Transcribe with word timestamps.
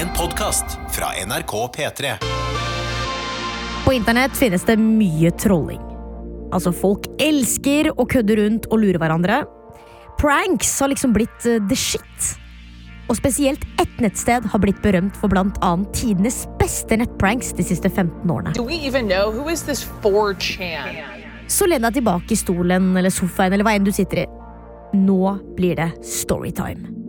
En 0.00 0.08
podkast 0.16 0.64
fra 0.90 1.06
NRK 1.26 1.52
P3. 1.76 2.12
På 3.84 3.92
internett 3.92 4.36
finnes 4.36 4.64
det 4.64 4.76
mye 4.80 5.28
trolling. 5.30 5.80
Altså, 6.56 6.72
folk 6.72 7.04
elsker 7.20 7.90
å 7.92 8.06
kødde 8.08 8.38
rundt 8.38 8.68
og 8.72 8.80
lure 8.80 9.00
hverandre. 9.02 9.42
Pranks 10.16 10.70
har 10.80 10.88
liksom 10.88 11.12
blitt 11.12 11.44
eh, 11.44 11.60
the 11.68 11.76
shit. 11.76 12.30
Og 13.12 13.18
spesielt 13.18 13.66
ett 13.82 14.00
nettsted 14.00 14.46
har 14.48 14.62
blitt 14.64 14.80
berømt 14.80 15.18
for 15.20 15.28
blant 15.28 15.60
annet 15.60 15.92
tidenes 15.92 16.46
beste 16.56 16.96
nettpranks 16.96 17.52
de 17.58 17.66
siste 17.68 17.92
15 17.92 18.24
årene. 18.24 18.54
Do 18.56 18.64
we 18.64 18.80
even 18.80 19.04
know 19.04 19.28
who 19.28 19.52
is 19.52 19.66
this 19.68 19.84
4chan? 20.00 20.96
Så 21.44 21.68
len 21.68 21.84
deg 21.84 22.00
tilbake 22.00 22.32
i 22.32 22.40
stolen 22.40 22.94
eller 22.96 23.12
sofaen 23.12 23.52
eller 23.52 23.68
hva 23.68 23.76
enn 23.76 23.84
du 23.84 23.92
sitter 23.92 24.24
i. 24.24 24.26
Nå 24.96 25.36
blir 25.60 25.76
det 25.76 25.92
storytime. 26.08 26.99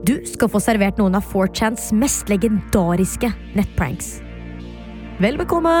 Du 0.00 0.14
skal 0.24 0.48
få 0.48 0.60
servert 0.64 0.96
noen 0.96 1.18
av 1.18 1.26
4chans 1.28 1.90
mest 1.92 2.30
legendariske 2.32 3.28
nettpranks. 3.52 4.20
Vel 5.20 5.36
bekomme! 5.36 5.74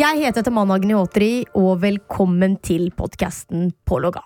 Jeg 0.00 0.24
heter 0.24 0.42
Tamanna 0.42 0.78
Gniotri, 0.80 1.44
og 1.54 1.82
velkommen 1.84 2.56
til 2.64 2.88
podkasten 2.96 3.68
Pålogga. 3.86 4.24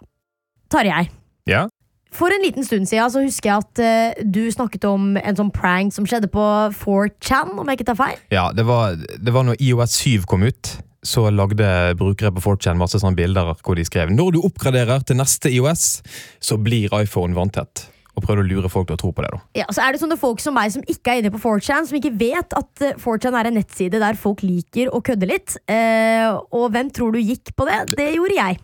Tarjei, 0.72 1.10
Ja, 1.44 1.66
for 2.14 2.32
en 2.34 2.45
liten 2.45 2.66
stund 2.66 2.88
siden 2.91 3.12
så 3.12 3.23
husker 3.24 3.50
jeg 3.50 3.64
at 3.64 3.82
uh, 3.82 4.24
du 4.24 4.45
snakket 4.52 4.86
om 4.88 5.14
en 5.18 5.38
sånn 5.38 5.52
prank 5.55 5.95
som 5.95 6.06
skjedde 6.09 6.30
på 6.32 6.45
4chan, 6.78 7.55
om 7.59 7.70
jeg 7.70 7.80
ikke 7.80 7.91
tar 7.92 8.00
feil. 8.00 8.19
ja 8.34 8.48
det, 8.55 8.66
var, 8.69 8.98
det 8.98 9.34
var 9.34 9.47
når 9.48 9.61
IOS 9.62 9.98
7 10.05 10.28
kom 10.30 10.47
ut. 10.47 10.77
Så 11.05 11.27
lagde 11.28 11.66
brukere 12.00 12.33
på 12.33 12.41
4chan 12.41 12.78
masse 12.80 12.97
sånne 12.97 13.19
bilder 13.19 13.50
hvor 13.61 13.77
de 13.77 13.83
skrev 13.84 14.08
Når 14.08 14.30
du 14.33 14.39
oppgraderer 14.47 15.02
til 15.05 15.19
neste 15.19 15.52
IOS, 15.52 15.98
så 16.41 16.56
blir 16.56 16.94
iPhone 16.97 17.36
vanntett. 17.36 17.91
Og 18.14 18.22
prøvde 18.22 18.44
å 18.44 18.46
lure 18.46 18.70
folk 18.70 18.86
til 18.89 18.96
å 18.96 19.00
tro 19.02 19.11
på 19.12 19.24
det. 19.24 19.33
da. 19.34 19.41
Ja, 19.58 19.67
så 19.74 19.83
er 19.84 19.92
det 19.92 20.00
sånne 20.00 20.17
folk 20.17 20.41
som 20.41 20.55
meg 20.56 20.70
som 20.72 20.84
ikke 20.86 21.12
er 21.12 21.20
inne 21.20 21.33
på 21.34 21.42
4chan, 21.42 21.89
som 21.91 21.98
ikke 21.98 22.14
vet 22.17 22.55
at 22.56 22.84
eh, 22.86 22.94
4chan 23.02 23.36
er 23.36 23.50
en 23.50 23.58
nettside 23.58 24.00
der 24.00 24.17
folk 24.17 24.44
liker 24.46 24.92
å 24.94 25.02
kødde 25.05 25.28
litt. 25.28 25.56
Eh, 25.67 26.30
og 26.30 26.70
hvem 26.72 26.92
tror 26.94 27.12
du 27.12 27.20
gikk 27.20 27.52
på 27.58 27.67
det? 27.69 27.80
Det 27.98 28.12
gjorde 28.14 28.39
jeg. 28.39 28.62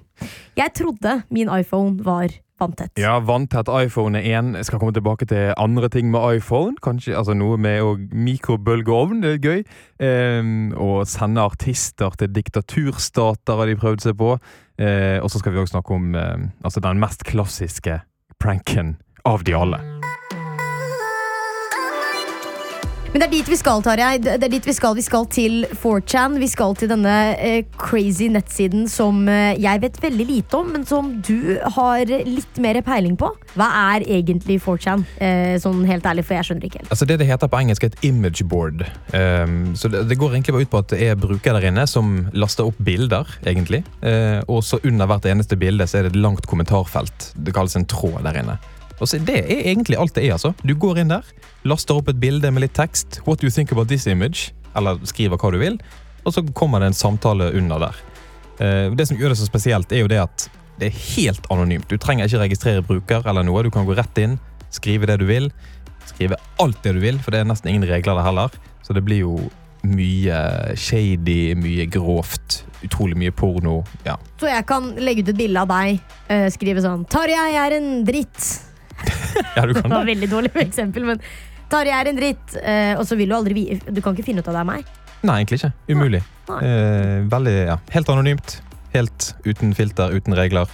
Jeg 0.61 0.77
trodde 0.79 1.17
min 1.35 1.51
iPhone 1.51 1.99
var 2.07 2.31
vanntett. 2.61 2.93
Ja, 3.01 3.19
Vanntett 3.25 3.71
iPhone 3.73 4.21
er 4.21 4.39
én. 4.39 4.53
Skal 4.65 4.81
komme 4.81 4.95
tilbake 4.97 5.27
til 5.31 5.55
andre 5.57 5.91
ting 5.93 6.11
med 6.13 6.41
iPhone. 6.41 6.77
Kanskje 6.83 7.17
altså 7.19 7.35
Noe 7.35 7.59
med 7.61 8.09
mikrobølgeovn, 8.13 9.23
det 9.25 9.37
er 9.37 9.45
gøy. 9.45 9.63
Um, 10.01 10.73
og 10.77 11.07
sende 11.11 11.45
artister 11.45 12.15
til 12.21 12.33
diktaturstater 12.35 13.61
har 13.61 13.71
de 13.71 13.79
prøvd 13.81 14.07
seg 14.09 14.19
på. 14.21 14.37
Uh, 14.81 15.19
og 15.21 15.31
så 15.33 15.41
skal 15.41 15.55
vi 15.55 15.63
også 15.63 15.79
snakke 15.79 15.97
om 15.97 16.13
uh, 16.17 16.37
altså 16.65 16.85
den 16.85 17.03
mest 17.03 17.25
klassiske 17.29 18.01
pranken 18.41 18.97
av 19.29 19.45
de 19.45 19.57
alle. 19.57 20.00
Men 23.11 23.25
det 23.25 23.27
er 23.27 23.33
dit 23.33 23.49
vi 23.51 23.57
skal, 23.59 23.81
Tarjei. 23.83 24.21
Det 24.23 24.37
er 24.39 24.53
dit 24.53 24.67
Vi 24.69 24.73
skal 24.77 24.95
Vi 24.95 25.03
skal 25.03 25.25
til 25.35 25.65
4chan. 25.83 26.37
Vi 26.39 26.47
skal 26.47 26.77
til 26.79 26.93
denne 26.93 27.15
eh, 27.43 27.65
crazy 27.75 28.29
nettsiden 28.31 28.87
som 28.91 29.25
eh, 29.29 29.59
jeg 29.59 29.83
vet 29.83 29.99
veldig 30.03 30.27
lite 30.29 30.61
om, 30.61 30.71
men 30.77 30.87
som 30.87 31.11
du 31.27 31.59
har 31.75 32.07
litt 32.07 32.61
mer 32.63 32.79
peiling 32.87 33.17
på. 33.19 33.33
Hva 33.59 33.67
er 33.97 34.07
egentlig 34.07 34.61
4chan? 34.63 35.03
Eh, 35.19 35.57
sånn 35.59 35.83
helt 35.91 36.07
ærlig, 36.07 36.25
for 36.29 36.39
jeg 36.39 36.51
skjønner 36.51 36.71
ikke 36.71 36.85
helt. 36.85 36.93
Altså 36.95 37.11
Det 37.11 37.19
det 37.19 37.27
heter 37.33 37.51
på 37.51 37.63
engelsk, 37.65 37.89
er 37.89 37.95
et 37.97 38.07
image 38.07 38.47
board. 38.47 38.87
Ehm, 39.17 39.75
så 39.75 39.91
det, 39.91 40.07
det 40.13 40.19
går 40.21 40.37
egentlig 40.37 40.55
bare 40.55 40.69
ut 40.69 40.75
på 40.77 40.85
at 40.85 40.95
det 40.95 41.03
er 41.11 41.19
brukere 41.19 41.59
der 41.59 41.71
inne 41.73 41.91
som 41.91 42.29
laster 42.31 42.71
opp 42.71 42.79
bilder, 42.79 43.27
egentlig. 43.43 43.83
Uh, 44.05 44.39
og 44.47 44.63
så 44.65 44.79
under 44.87 45.11
hvert 45.11 45.27
eneste 45.27 45.59
bilde 45.59 45.87
så 45.91 45.99
er 45.99 46.07
det 46.07 46.15
et 46.15 46.23
langt 46.23 46.47
kommentarfelt. 46.47 47.33
Det 47.35 47.55
kalles 47.57 47.75
en 47.77 47.91
tråd 47.91 48.23
der 48.29 48.45
inne. 48.45 48.61
Og 49.01 49.09
så 49.09 49.19
Det 49.19 49.39
er 49.41 49.65
egentlig 49.73 49.99
alt 49.99 50.15
det 50.15 50.27
er. 50.27 50.33
altså. 50.33 50.55
Du 50.63 50.75
går 50.75 51.01
inn 51.01 51.09
der, 51.09 51.25
laster 51.65 51.97
opp 51.97 52.09
et 52.09 52.21
bilde 52.21 52.51
med 52.51 52.67
litt 52.67 52.75
tekst. 52.77 53.21
What 53.27 53.41
do 53.41 53.47
you 53.47 53.51
think 53.51 53.73
about 53.73 53.89
this 53.89 54.07
image? 54.07 54.53
Eller 54.77 55.01
skriver 55.05 55.41
hva 55.41 55.51
du 55.51 55.59
vil. 55.59 55.81
Og 56.25 56.35
så 56.35 56.45
kommer 56.55 56.81
det 56.81 56.93
en 56.93 56.95
samtale 56.95 57.53
under 57.57 57.79
der. 57.79 58.01
Eh, 58.61 58.95
det 58.95 59.09
som 59.09 59.17
gjør 59.17 59.33
det 59.33 59.41
så 59.41 59.49
spesielt, 59.49 59.93
er 59.93 60.05
jo 60.05 60.11
det 60.11 60.21
at 60.21 60.51
det 60.81 60.91
er 60.91 61.01
helt 61.17 61.47
anonymt. 61.53 61.89
Du 61.89 61.97
trenger 62.01 62.29
ikke 62.29 62.45
registrere 62.45 62.85
bruker 62.85 63.27
eller 63.29 63.45
noe. 63.45 63.63
Du 63.65 63.71
kan 63.73 63.89
gå 63.89 63.97
rett 63.97 64.21
inn, 64.21 64.39
skrive 64.73 65.09
det 65.09 65.19
du 65.21 65.27
vil. 65.29 65.51
Skrive 66.09 66.37
alt 66.61 66.83
det 66.85 66.95
du 66.97 67.01
vil, 67.01 67.19
for 67.21 67.33
det 67.33 67.41
er 67.41 67.49
nesten 67.49 67.73
ingen 67.73 67.89
regler 67.89 68.21
der 68.21 68.29
heller. 68.29 68.61
Så 68.85 68.97
det 68.97 69.05
blir 69.05 69.25
jo 69.25 69.35
mye 69.87 70.77
shady, 70.77 71.55
mye 71.57 71.87
grovt, 71.89 72.65
utrolig 72.85 73.17
mye 73.17 73.33
porno. 73.33 73.81
Ja. 74.05 74.19
Så 74.41 74.49
jeg 74.51 74.67
kan 74.69 74.93
legge 75.01 75.25
ut 75.25 75.33
et 75.33 75.39
bilde 75.41 75.61
av 75.61 75.71
deg, 75.73 76.01
eh, 76.29 76.49
skrive 76.53 76.85
sånn 76.85 77.07
'Tarjei 77.09 77.55
er 77.57 77.77
en 77.77 78.05
dritt'. 78.05 78.70
ja, 79.57 79.67
du 79.67 79.75
Det 79.77 79.87
var 79.89 80.09
veldig 80.09 80.31
dårlig 80.31 80.53
eksempel, 80.67 81.07
men 81.13 81.23
Tarjei 81.71 81.95
er 81.95 82.11
en 82.11 82.19
dritt. 82.19 82.57
Eh, 82.59 82.95
og 82.99 83.07
så 83.07 83.19
vil 83.19 83.31
du 83.31 83.37
aldri 83.37 83.65
Du 83.87 84.01
kan 84.03 84.17
ikke 84.17 84.27
finne 84.27 84.43
ut 84.43 84.51
av 84.51 84.59
det 84.59 84.65
er 84.65 84.71
meg. 84.73 84.93
Nei, 85.21 85.41
egentlig 85.43 85.61
ikke. 85.61 85.73
Umulig. 85.93 86.23
Nei. 86.49 86.61
Eh, 86.67 87.17
veldig, 87.31 87.57
ja. 87.69 87.77
Helt 87.95 88.13
anonymt. 88.13 88.57
Helt 88.95 89.33
uten 89.47 89.75
filter, 89.77 90.15
uten 90.17 90.35
regler. 90.35 90.71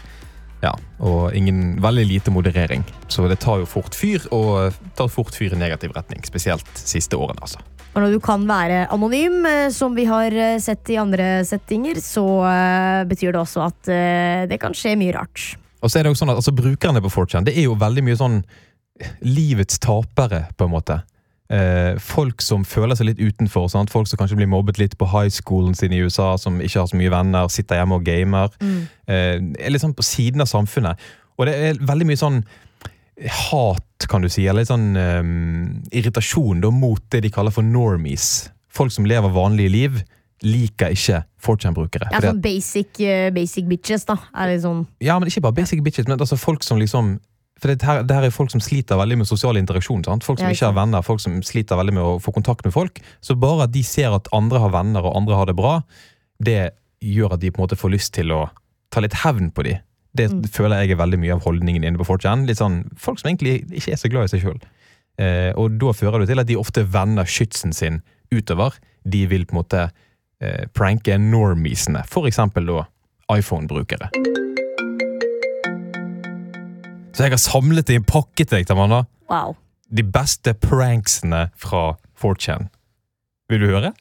Ja, 0.62 0.72
og 1.04 1.34
ingen, 1.36 1.76
veldig 1.84 2.06
lite 2.08 2.32
moderering. 2.32 2.84
Så 3.12 3.26
det 3.28 3.40
tar 3.44 3.60
jo 3.60 3.68
fort 3.68 3.94
fyr, 3.94 4.24
og 4.34 4.76
tar 4.96 5.10
fort 5.12 5.36
fyr 5.36 5.52
i 5.52 5.60
negativ 5.60 5.92
retning. 5.96 6.24
Spesielt 6.26 6.70
siste 6.80 7.18
årene, 7.18 7.42
altså. 7.44 7.60
Og 7.96 8.02
når 8.04 8.16
du 8.16 8.20
kan 8.20 8.42
være 8.48 8.86
anonym, 8.92 9.38
eh, 9.48 9.68
som 9.72 9.94
vi 9.96 10.04
har 10.08 10.32
eh, 10.32 10.58
sett 10.60 10.88
i 10.92 10.98
andre 11.00 11.44
settinger, 11.48 12.00
så 12.04 12.26
eh, 12.44 13.04
betyr 13.08 13.32
det 13.32 13.40
også 13.40 13.62
at 13.64 13.92
eh, 13.92 14.42
det 14.50 14.60
kan 14.60 14.76
skje 14.76 14.96
mye 15.00 15.14
rart. 15.16 15.54
Og 15.86 15.92
så 15.92 16.00
er 16.00 16.06
det 16.06 16.10
jo 16.10 16.18
sånn 16.18 16.32
at 16.32 16.40
altså, 16.40 16.54
Brukerne 16.56 17.02
på 17.04 17.12
4chan 17.14 17.46
det 17.46 17.54
er 17.54 17.68
jo 17.68 17.76
veldig 17.78 18.02
mye 18.02 18.18
sånn 18.18 18.40
livets 19.22 19.78
tapere, 19.78 20.46
på 20.56 20.66
en 20.66 20.72
måte. 20.72 20.94
Eh, 21.52 21.98
folk 22.02 22.40
som 22.42 22.64
føler 22.66 22.96
seg 22.98 23.10
litt 23.10 23.20
utenfor. 23.20 23.68
Sant? 23.70 23.92
Folk 23.92 24.08
som 24.10 24.18
kanskje 24.18 24.38
blir 24.40 24.48
mobbet 24.50 24.80
litt 24.80 24.96
på 24.98 25.08
high 25.12 25.30
schoolen 25.30 25.76
sin 25.78 25.94
i 25.94 26.00
USA, 26.02 26.32
som 26.40 26.58
ikke 26.64 26.80
har 26.80 26.88
så 26.90 26.98
mye 26.98 27.12
venner, 27.12 27.50
sitter 27.52 27.78
hjemme 27.78 28.00
og 28.00 28.06
gamer. 28.08 28.56
Eh, 29.06 29.36
er 29.36 29.72
litt 29.74 29.84
sånn 29.84 29.94
på 29.96 30.06
siden 30.06 30.42
av 30.42 30.50
samfunnet. 30.50 31.02
Og 31.36 31.46
det 31.46 31.54
er 31.54 31.82
veldig 31.84 32.08
mye 32.08 32.22
sånn 32.22 32.40
hat, 33.46 34.08
kan 34.10 34.24
du 34.24 34.30
si, 34.32 34.46
eller 34.48 34.64
litt 34.64 34.72
sånn 34.72 34.90
eh, 35.00 35.30
irritasjon 36.00 36.64
da, 36.64 36.72
mot 36.72 37.04
det 37.12 37.22
de 37.26 37.32
kaller 37.36 37.54
for 37.54 37.68
normies. 37.68 38.48
Folk 38.72 38.96
som 38.96 39.06
lever 39.08 39.36
vanlige 39.36 39.72
liv, 39.76 40.02
liker 40.44 40.92
ikke 40.92 41.22
4chan-brukere. 41.40 42.10
Ja, 42.12 42.20
sånn 42.20 42.42
basic, 42.44 42.98
uh, 43.00 43.30
basic 43.32 43.64
bitches, 43.70 44.04
da. 44.08 44.18
Er 44.34 44.48
det 44.52 44.60
sånn 44.64 44.86
ja, 45.00 45.18
men 45.18 45.28
ikke 45.30 45.40
bare 45.46 45.56
basic 45.56 45.80
bitches, 45.86 46.06
men 46.08 46.18
altså 46.18 46.36
folk 46.38 46.62
som 46.66 46.78
liksom 46.82 47.18
For 47.58 47.72
det 47.72 47.80
her, 47.88 48.02
det 48.04 48.12
her 48.12 48.24
er 48.26 48.30
folk 48.34 48.50
som 48.52 48.60
sliter 48.60 48.98
veldig 49.00 49.16
med 49.16 49.26
sosial 49.26 49.56
interaksjon. 49.56 50.02
Sant? 50.04 50.22
Folk 50.24 50.38
som 50.38 50.50
ikke 50.52 50.66
har 50.68 50.74
venner, 50.76 51.00
folk 51.00 51.22
som 51.24 51.38
sliter 51.40 51.78
veldig 51.80 51.94
med 51.96 52.02
å 52.04 52.18
få 52.20 52.28
kontakt 52.36 52.66
med 52.66 52.74
folk. 52.74 53.00
Så 53.24 53.32
bare 53.40 53.64
at 53.64 53.72
de 53.72 53.80
ser 53.82 54.12
at 54.12 54.28
andre 54.36 54.60
har 54.60 54.68
venner 54.74 55.00
og 55.08 55.16
andre 55.16 55.34
har 55.38 55.46
det 55.48 55.54
bra, 55.56 55.78
det 56.36 56.74
gjør 57.00 57.32
at 57.32 57.40
de 57.40 57.48
på 57.50 57.56
en 57.56 57.64
måte 57.64 57.78
får 57.80 57.94
lyst 57.94 58.12
til 58.12 58.28
å 58.36 58.50
ta 58.92 59.00
litt 59.00 59.16
hevn 59.24 59.48
på 59.56 59.64
de. 59.64 59.78
Det 60.14 60.28
Mm. 60.32 60.42
føler 60.52 60.82
jeg 60.84 60.90
er 60.90 61.00
veldig 61.00 61.18
mye 61.18 61.32
av 61.32 61.44
holdningen 61.44 61.82
inne 61.82 61.96
på 61.96 62.04
4chan. 62.04 62.44
Litt 62.46 62.58
sånn, 62.60 62.90
folk 62.96 63.18
som 63.18 63.30
egentlig 63.30 63.64
ikke 63.72 63.92
er 63.92 63.96
så 64.04 64.10
glad 64.12 64.24
i 64.24 64.36
seg 64.36 64.42
sjøl. 64.44 64.60
Eh, 65.18 65.52
og 65.56 65.78
da 65.78 65.92
fører 65.96 66.20
det 66.20 66.28
til 66.28 66.40
at 66.40 66.46
de 66.46 66.56
ofte 66.60 66.84
vender 66.84 67.24
skytsen 67.24 67.72
sin 67.72 68.02
utover. 68.30 68.74
De 69.08 69.24
vil 69.26 69.46
på 69.46 69.56
en 69.56 69.62
måte 69.64 69.90
eh, 70.40 70.66
pranke 70.74 71.18
normiesene, 71.18 72.04
eksempel 72.26 72.66
da 72.66 72.84
iPhone-brukere. 73.36 74.10
Så 77.16 77.24
jeg 77.24 77.32
har 77.32 77.40
samlet 77.40 77.90
i 77.90 77.96
en 77.96 78.04
pakke 78.04 78.44
til 78.44 78.58
deg, 78.58 78.66
Tamanna. 78.68 79.06
wow. 79.30 79.56
De 79.88 80.02
beste 80.02 80.50
pranksene 80.58 81.46
fra 81.54 81.94
4chan. 82.18 82.66
Vil 83.48 83.60
du 83.62 83.66
høre? 83.70 83.92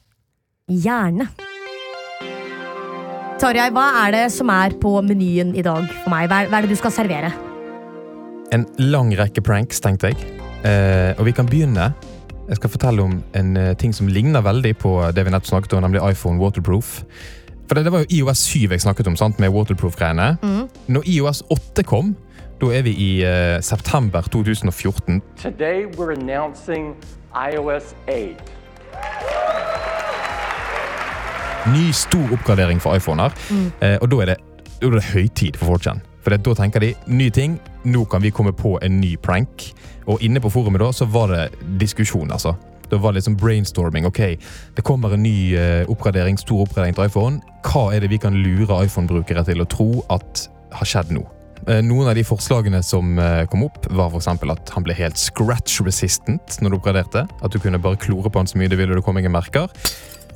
Gjerne. 0.66 1.28
Tarjei, 3.38 3.68
hva 3.70 3.84
er 4.02 4.14
det 4.16 4.24
som 4.34 4.50
er 4.50 4.74
på 4.82 4.96
menyen 5.06 5.54
i 5.54 5.62
dag 5.62 5.86
for 6.02 6.10
meg? 6.10 6.26
Hva 6.26 6.42
er 6.48 6.66
det 6.66 6.72
du 6.72 6.78
skal 6.80 6.90
servere? 6.90 7.30
En 8.54 8.66
lang 8.82 9.12
rekke 9.14 9.44
pranks, 9.44 9.78
tenkte 9.84 10.10
jeg. 10.10 10.18
Eh, 10.66 11.12
og 11.14 11.26
vi 11.28 11.34
kan 11.36 11.46
begynne. 11.46 11.92
Jeg 12.48 12.56
skal 12.60 12.70
fortelle 12.70 13.02
om 13.02 13.16
en 13.34 13.56
eh, 13.56 13.72
ting 13.74 13.94
som 13.94 14.06
ligner 14.06 14.40
veldig 14.40 14.76
på 14.78 14.92
det 15.14 15.24
vi 15.26 15.32
nettopp 15.34 15.50
snakket 15.50 15.72
om, 15.74 15.82
nemlig 15.82 16.02
iPhone 16.10 16.38
Waterproof. 16.38 17.02
For 17.66 17.74
det, 17.74 17.84
det 17.84 17.92
var 17.92 18.04
jo 18.04 18.06
IOS 18.10 18.44
7 18.46 18.70
jeg 18.70 18.80
snakket 18.80 19.06
om, 19.10 19.16
sant, 19.18 19.40
med 19.42 19.50
waterproof-greiene. 19.50 20.36
Når 20.86 21.08
IOS 21.10 21.42
8 21.50 21.82
kom, 21.82 22.14
da 22.60 22.70
er 22.72 22.86
vi 22.86 22.92
i 22.94 23.10
uh, 23.26 23.58
september 23.60 24.22
2014. 24.30 25.20
Today, 25.36 25.86
we're 25.98 26.14
announcing 26.14 26.94
iOS 27.34 27.96
8. 28.06 28.38
Ny, 31.74 31.90
stor 31.90 32.32
oppgradering 32.32 32.82
for 32.82 32.94
iPhoner. 32.94 33.34
Eh, 33.82 33.98
og 34.00 34.10
da 34.10 34.22
er, 34.22 34.26
det, 34.30 34.36
da 34.78 34.86
er 34.86 35.00
det 35.00 35.08
høytid 35.10 35.58
for 35.58 35.74
4chan. 35.74 35.98
For 36.26 36.34
da 36.34 36.54
tenker 36.58 36.82
de 36.82 36.88
ny 37.06 37.28
ting, 37.30 37.52
nå 37.86 38.00
kan 38.10 38.18
vi 38.24 38.32
komme 38.34 38.50
på 38.50 38.72
en 38.82 38.96
ny 38.98 39.12
prank. 39.22 39.68
Og 40.10 40.18
inne 40.26 40.40
på 40.42 40.50
forumet 40.50 40.82
da, 40.82 40.88
så 40.90 41.06
var 41.06 41.30
det 41.30 41.44
diskusjon, 41.78 42.32
altså. 42.34 42.56
Da 42.90 42.98
var 42.98 43.14
det 43.14 43.20
liksom 43.20 43.36
brainstorming. 43.38 44.08
Ok, 44.10 44.18
det 44.74 44.82
kommer 44.82 45.14
en 45.14 45.22
ny 45.22 45.54
eh, 45.54 45.86
oppgradering, 45.86 46.34
stor 46.42 46.64
oppgradering 46.64 46.98
til 46.98 47.06
iPhone. 47.06 47.38
Hva 47.62 47.92
er 47.94 48.02
det 48.02 48.10
vi 48.10 48.18
kan 48.18 48.34
lure 48.42 48.80
iPhone-brukere 48.88 49.46
til 49.46 49.62
å 49.62 49.68
tro 49.70 49.88
at 50.10 50.48
har 50.74 50.90
skjedd 50.90 51.14
nå? 51.14 51.22
Eh, 51.68 51.78
Noen 51.86 52.10
av 52.10 52.18
de 52.18 52.26
forslagene 52.26 52.82
som 52.82 53.14
eh, 53.22 53.44
kom 53.50 53.62
opp, 53.68 53.86
var 53.94 54.18
eksempel 54.18 54.50
at 54.54 54.74
han 54.74 54.86
ble 54.86 54.98
helt 54.98 55.22
scratch 55.22 55.78
resistant 55.86 56.58
når 56.58 56.74
du 56.74 56.80
oppgraderte. 56.80 57.22
At 57.38 57.54
du 57.54 57.62
kunne 57.62 57.78
bare 57.78 58.02
klore 58.02 58.34
på 58.34 58.42
han 58.42 58.50
så 58.50 58.58
mye 58.58 58.74
du 58.74 58.74
ville, 58.74 58.90
og 58.90 58.98
det 58.98 59.06
kom 59.06 59.22
ingen 59.22 59.34
merker. 59.38 59.70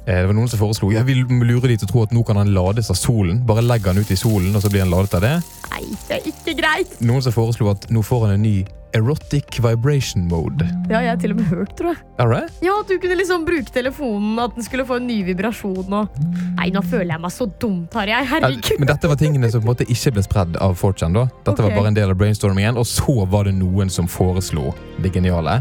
Eh, 0.07 0.21
Det 0.21 0.27
var 0.27 0.35
Noen 0.37 0.49
som 0.49 0.61
foreslo 0.61 0.91
jeg 0.95 1.07
vil 1.09 1.25
lure 1.29 1.69
de 1.69 1.77
til 1.77 1.89
å 1.89 1.93
tro 1.93 2.03
at 2.07 2.13
nå 2.15 2.25
kan 2.27 2.41
han 2.41 2.53
lades 2.55 2.91
av 2.91 2.99
solen. 2.99 3.45
Bare 3.47 3.65
legg 3.65 3.87
han 3.87 3.99
ut 3.99 4.11
i 4.11 4.19
solen, 4.19 4.55
og 4.55 4.63
så 4.65 4.73
blir 4.73 4.85
han 4.85 4.93
ladet 4.93 5.15
av 5.19 5.25
det. 5.27 5.37
Nei, 5.71 5.87
det 6.09 6.19
er 6.19 6.29
ikke 6.33 6.57
greit! 6.59 7.01
Noen 7.01 7.25
som 7.25 7.35
foreslo 7.37 7.71
at 7.73 7.89
nå 7.93 8.03
får 8.05 8.27
han 8.27 8.39
en 8.39 8.47
ny 8.47 8.59
erotic 8.93 9.61
vibration 9.63 10.27
mode. 10.29 10.67
Det 10.89 10.97
har 10.97 11.05
jeg 11.05 11.21
til 11.23 11.35
og 11.35 11.39
med 11.39 11.47
hørt, 11.53 11.75
tror 11.79 11.93
jeg. 11.93 12.01
Er 12.19 12.33
det? 12.33 12.41
Ja, 12.67 12.75
At 12.81 12.89
du 12.89 12.99
kunne 12.99 13.17
liksom 13.21 13.45
bruke 13.47 13.71
telefonen, 13.73 14.39
at 14.43 14.55
den 14.57 14.67
skulle 14.67 14.87
få 14.87 14.99
en 14.99 15.07
ny 15.07 15.21
vibrasjon. 15.29 15.87
Og... 15.87 16.21
Nei, 16.59 16.71
nå 16.75 16.83
føler 16.83 17.15
jeg 17.15 17.23
meg 17.23 17.35
så 17.35 17.47
dum, 17.63 17.85
Tarjei. 17.93 18.17
Ja, 18.17 18.25
Herregud. 18.35 18.73
Men 18.83 18.91
dette 18.91 19.11
var 19.11 19.21
tingene 19.21 19.51
som 19.53 19.63
på 19.63 19.69
en 19.69 19.73
måte 19.75 19.87
ikke 19.87 20.15
ble 20.17 20.25
spredd 20.27 20.59
av 20.59 20.79
4chan. 20.81 21.15
da. 21.15 21.29
Dette 21.45 21.55
okay. 21.55 21.69
var 21.69 21.77
bare 21.79 21.93
en 21.93 22.01
del 22.01 22.15
av 22.15 22.19
brainstormingen, 22.19 22.81
og 22.81 22.89
så 22.89 23.21
var 23.31 23.47
det 23.47 23.55
noen 23.61 23.93
som 23.93 24.11
foreslo 24.11 24.73
det 24.99 25.15
geniale. 25.15 25.61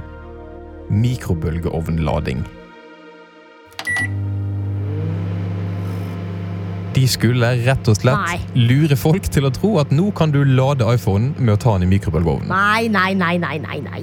Mikrobølgeovnlading. 0.89 2.47
De 6.95 7.03
skulle 7.07 7.51
rett 7.63 7.87
og 7.91 7.95
slett 7.99 8.17
Nei. 8.17 8.39
lure 8.57 8.97
folk 8.97 9.27
til 9.31 9.45
å 9.47 9.51
tro 9.53 9.75
at 9.81 9.91
nå 9.93 10.09
kan 10.17 10.33
du 10.33 10.41
lade 10.43 10.87
iPhonen 10.89 11.35
med 11.37 11.53
å 11.53 11.59
ta 11.61 11.75
den 11.77 11.85
i 11.87 11.91
mikrobølgeovnen. 11.93 12.49
Nei, 12.49 12.87
nei, 12.91 13.13
nei, 13.17 13.35
nei, 13.39 13.57
nei, 13.61 13.77
nei. 13.85 14.01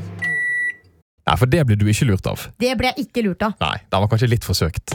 Nei, 1.27 1.37
For 1.37 1.51
det 1.51 1.65
ble 1.67 1.77
du 1.81 1.89
ikke 1.91 2.07
lurt 2.07 2.29
av. 2.31 2.47
Det 2.63 2.77
ble 2.79 2.93
jeg 2.95 3.09
ikke 3.09 3.27
lurt 3.27 3.43
av. 3.43 3.57
Nei, 3.61 3.75
den 3.91 4.05
var 4.05 4.13
kanskje 4.13 4.31
litt 4.31 4.47
forsøkt. 4.47 4.95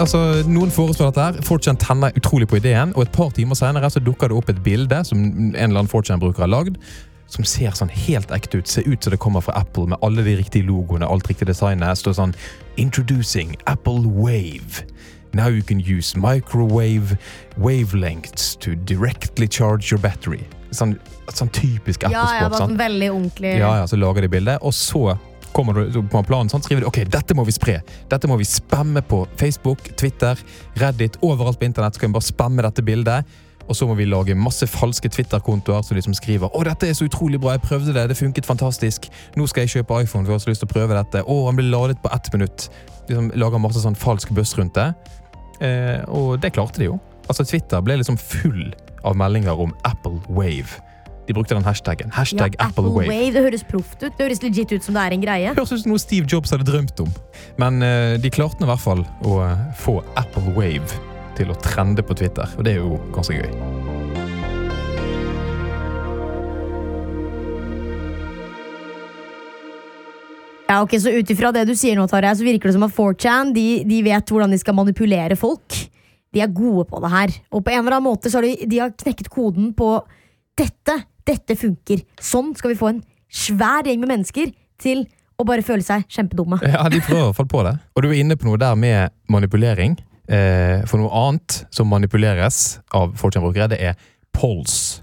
Altså, 0.00 0.18
Noen 0.50 0.72
foreslår 0.74 1.12
dette. 1.12 1.24
her, 1.28 1.44
4chan 1.46 1.78
tenner 1.78 2.16
utrolig 2.18 2.48
på 2.50 2.56
ideen, 2.58 2.94
og 2.96 3.04
et 3.04 3.12
par 3.14 3.28
timer 3.36 3.54
senere 3.54 3.90
så 3.92 4.00
dukker 4.02 4.32
det 4.32 4.38
opp 4.40 4.48
et 4.50 4.62
bilde 4.64 5.04
som 5.06 5.20
en 5.20 5.52
eller 5.54 5.84
annen 5.84 5.92
4chan-bruker 5.92 6.42
har 6.48 6.50
lagd, 6.50 6.80
som 7.34 7.44
ser 7.48 7.74
sånn 7.76 7.90
helt 7.90 8.30
ekte 8.34 8.60
ut. 8.62 8.70
Ser 8.70 8.86
ut 8.88 9.02
som 9.04 9.10
det 9.14 9.20
kommer 9.22 9.42
fra 9.44 9.56
Apple, 9.60 9.88
med 9.90 9.98
alle 10.06 10.22
de 10.26 10.36
riktige 10.38 10.66
logoene, 10.68 11.06
alt 11.10 11.26
riktig 11.30 11.48
designet. 11.50 11.98
Står 11.98 12.14
sånn 12.20 12.34
Introducing 12.80 13.56
Apple 13.66 14.06
Wave. 14.06 14.84
Now 15.34 15.48
you 15.50 15.62
can 15.66 15.80
use 15.82 16.14
microwave 16.16 17.16
wavelengths 17.58 18.54
to 18.62 18.74
directly 18.76 19.48
charge 19.48 19.90
your 19.92 19.98
battery. 20.02 20.44
Sånn, 20.74 20.96
sånn 21.30 21.50
typisk 21.54 22.02
Ja, 22.02 22.10
Apple-språk. 22.22 22.50
var 22.50 22.58
sant? 22.58 22.70
sånn 22.70 22.78
veldig 22.80 23.10
ordentlig. 23.14 23.54
Ja, 23.58 23.72
ja, 23.80 23.86
så 23.90 23.98
lager 23.98 24.22
de 24.22 24.28
bildet, 24.28 24.58
og 24.62 24.74
så 24.74 25.18
kommer 25.54 25.74
du 25.86 26.00
på 26.10 26.22
planen, 26.26 26.50
sånn, 26.50 26.62
skriver 26.66 26.82
de 26.82 26.88
ok, 26.90 27.00
dette 27.10 27.34
må 27.38 27.44
vi 27.46 27.52
spre. 27.54 27.76
Dette 28.10 28.26
må 28.30 28.36
vi 28.40 28.44
spamme 28.48 29.02
på 29.06 29.24
Facebook, 29.38 29.84
Twitter, 29.96 30.38
Reddit, 30.82 31.16
overalt 31.22 31.60
på 31.60 31.68
internett. 31.68 31.94
Så 31.94 32.00
kan 32.02 32.10
vi 32.10 32.18
bare 32.18 32.26
spamme 32.26 32.62
dette 32.66 32.82
bildet. 32.82 33.24
Og 33.68 33.76
så 33.76 33.86
må 33.88 33.96
vi 33.98 34.06
lage 34.08 34.36
masse 34.36 34.66
falske 34.68 35.08
Twitter-kontoer 35.08 35.84
som 35.86 35.96
de 35.96 36.02
som 36.04 36.16
skriver 36.16 36.52
å, 36.52 36.64
dette 36.66 36.88
er 36.88 36.96
så 36.96 37.08
utrolig 37.08 37.40
bra, 37.40 37.54
jeg 37.56 37.64
prøvde 37.64 37.94
det, 37.96 38.08
det 38.10 38.18
funket 38.18 38.48
fantastisk. 38.48 39.08
Nå 39.38 39.46
skal 39.50 39.64
jeg 39.64 39.78
kjøpe 39.78 40.02
iPhone, 40.04 40.24
for 40.26 40.34
jeg 40.34 40.40
har 40.40 40.44
så 40.44 40.52
lyst 40.52 40.64
til 40.64 40.70
å 40.70 40.74
prøve 40.74 40.98
dette. 40.98 41.24
Å, 41.24 41.36
han 41.48 41.58
ble 41.58 41.66
ladet 41.70 42.00
på 42.04 42.12
ett 42.14 42.30
minutt. 42.36 42.68
Liksom 43.08 43.32
lager 43.40 43.62
masse 43.62 43.82
sånn 43.84 43.96
falsk 43.98 44.32
buzz 44.36 44.54
rundt 44.58 44.76
det. 44.76 44.90
Eh, 45.64 46.00
og 46.12 46.36
det 46.42 46.52
klarte 46.56 46.82
de 46.82 46.90
jo. 46.92 46.98
Altså 47.28 47.46
Twitter 47.48 47.84
ble 47.84 47.98
liksom 48.00 48.18
full 48.20 48.66
av 49.04 49.16
meldinger 49.16 49.60
om 49.60 49.72
Apple 49.88 50.20
Wave. 50.28 50.80
De 51.24 51.32
brukte 51.32 51.56
den 51.56 51.64
hashtaggen. 51.64 52.10
Ja, 52.12 52.20
Hashtag 52.20 52.56
Apple, 52.60 52.90
Wave. 52.92 53.32
Det 53.32 53.40
høres 53.46 53.64
proft 53.64 53.96
ut. 54.02 54.12
Det 54.12 54.26
høres 54.26 54.42
legit 54.44 54.72
ut 54.74 54.84
som 54.84 54.96
det 54.96 55.06
er 55.06 55.16
en 55.16 55.24
greie. 55.24 55.54
Høres 55.56 55.72
ut 55.72 55.84
som 55.86 55.94
noe 55.94 56.02
Steve 56.02 56.28
Jobs 56.28 56.52
hadde 56.52 56.68
drømt 56.68 57.00
om. 57.00 57.08
Men 57.60 57.80
eh, 57.84 58.20
de 58.20 58.32
klarte 58.32 58.64
i 58.64 58.68
hvert 58.68 58.84
fall 58.84 59.06
å 59.24 59.40
eh, 59.46 59.66
få 59.80 60.02
Apple 60.20 60.52
Wave 60.52 61.13
til 61.38 61.50
å 61.52 61.58
trende 61.58 62.04
på 62.06 62.16
Twitter, 62.18 62.48
og 62.56 62.66
det 62.66 62.76
er 62.76 62.82
jo 62.82 62.98
ganske 63.14 63.36
gøy. 63.36 63.74
Ja, 70.68 70.80
ok, 70.82 70.96
Så 71.00 71.12
ut 71.12 71.30
ifra 71.30 71.52
det 71.54 71.66
du 71.68 71.74
sier 71.76 71.96
nå, 71.98 72.06
Tarjei, 72.08 72.32
så 72.38 72.46
virker 72.46 72.70
det 72.70 72.76
som 72.76 72.86
at 72.86 72.94
4chan 72.96 73.52
de, 73.54 73.66
de 73.86 74.00
vet 74.06 74.30
hvordan 74.32 74.54
de 74.54 74.58
skal 74.58 74.76
manipulere 74.76 75.36
folk. 75.38 75.76
De 76.34 76.42
er 76.42 76.50
gode 76.50 76.88
på 76.90 77.00
det 77.04 77.10
her. 77.12 77.34
Og 77.54 77.62
på 77.62 77.70
en 77.70 77.82
eller 77.82 77.98
annen 77.98 78.08
måte 78.08 78.32
så 78.32 78.40
har 78.40 78.48
de, 78.48 78.56
de 78.66 78.80
har 78.80 78.94
knekket 78.96 79.28
koden 79.30 79.70
på 79.76 79.90
dette. 80.58 80.96
Dette 81.24 81.56
funker. 81.56 82.02
Sånn 82.20 82.50
skal 82.58 82.72
vi 82.72 82.80
få 82.80 82.90
en 82.90 83.04
svær 83.32 83.86
gjeng 83.86 84.02
med 84.02 84.10
mennesker 84.16 84.50
til 84.82 85.04
å 85.40 85.46
bare 85.46 85.64
føle 85.66 85.84
seg 85.84 86.04
kjempedumme. 86.12 86.58
Ja, 86.66 86.82
de 86.90 87.00
prøver 87.04 87.22
i 87.22 87.28
hvert 87.28 87.38
fall 87.38 87.50
på 87.50 87.62
det. 87.66 87.76
Og 87.94 88.04
du 88.04 88.10
er 88.10 88.18
inne 88.18 88.36
på 88.38 88.48
noe 88.48 88.60
der 88.60 88.76
med 88.78 89.14
manipulering. 89.30 89.96
Eh, 90.28 90.84
for 90.88 91.02
noe 91.02 91.12
annet 91.12 91.66
som 91.74 91.90
manipuleres 91.90 92.78
av 92.96 93.12
4chan-brukere, 93.20 93.68
det 93.74 93.80
er 93.90 93.98
polls. 94.32 95.02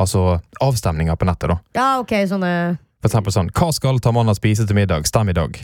Altså 0.00 0.40
avstemninger 0.64 1.16
på 1.16 1.28
nettet, 1.28 1.52
da. 1.52 1.58
Ja, 1.76 1.88
ok, 2.00 2.14
sånne 2.28 2.52
For 3.02 3.10
eksempel 3.10 3.34
sånn 3.34 3.50
Hva 3.52 3.66
skal 3.76 3.98
Tamanna 4.00 4.32
spise 4.32 4.64
til 4.64 4.78
middag? 4.78 5.04
Stem 5.04 5.28
i 5.28 5.36
dag. 5.36 5.58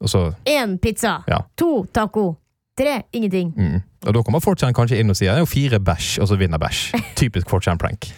Og 0.00 0.08
så 0.08 0.22
Én 0.48 0.78
pizza. 0.80 1.18
Ja. 1.28 1.42
To 1.60 1.84
taco. 1.92 2.38
Tre 2.78 3.02
ingenting. 3.12 3.52
Mm. 3.56 3.82
Og 4.06 4.16
da 4.16 4.22
kommer 4.24 4.40
4chan 4.40 4.72
kanskje 4.72 5.02
inn 5.02 5.12
og 5.12 5.18
sier 5.18 5.34
det 5.34 5.42
er 5.42 5.44
jo 5.44 5.50
fire 5.50 5.82
bæsj, 5.84 6.14
og 6.22 6.30
så 6.30 6.40
vinner 6.40 6.62
bæsj. 6.62 6.94
Typisk 7.20 7.50
4chan-prank. 7.52 8.08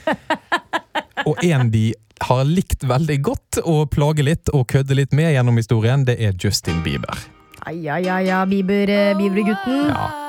og 1.27 1.43
en 1.43 1.73
de 1.75 1.89
har 2.23 2.45
likt 2.47 2.87
veldig 2.87 3.19
godt 3.27 3.63
å 3.67 3.83
plage 3.91 4.23
litt 4.23 4.53
og 4.55 4.69
kødde 4.71 4.95
litt 4.95 5.17
med 5.17 5.33
gjennom 5.35 5.59
historien, 5.59 6.07
det 6.07 6.21
er 6.23 6.37
Justin 6.39 6.85
Bieber. 6.87 7.19
Ai, 7.64 7.88
ai, 7.88 8.09
ai, 8.09 8.26
ja, 8.26 8.44
Bieber-gutten. 8.44 9.17
Bieber-gutten. 9.19 9.88
Ja. 9.88 10.22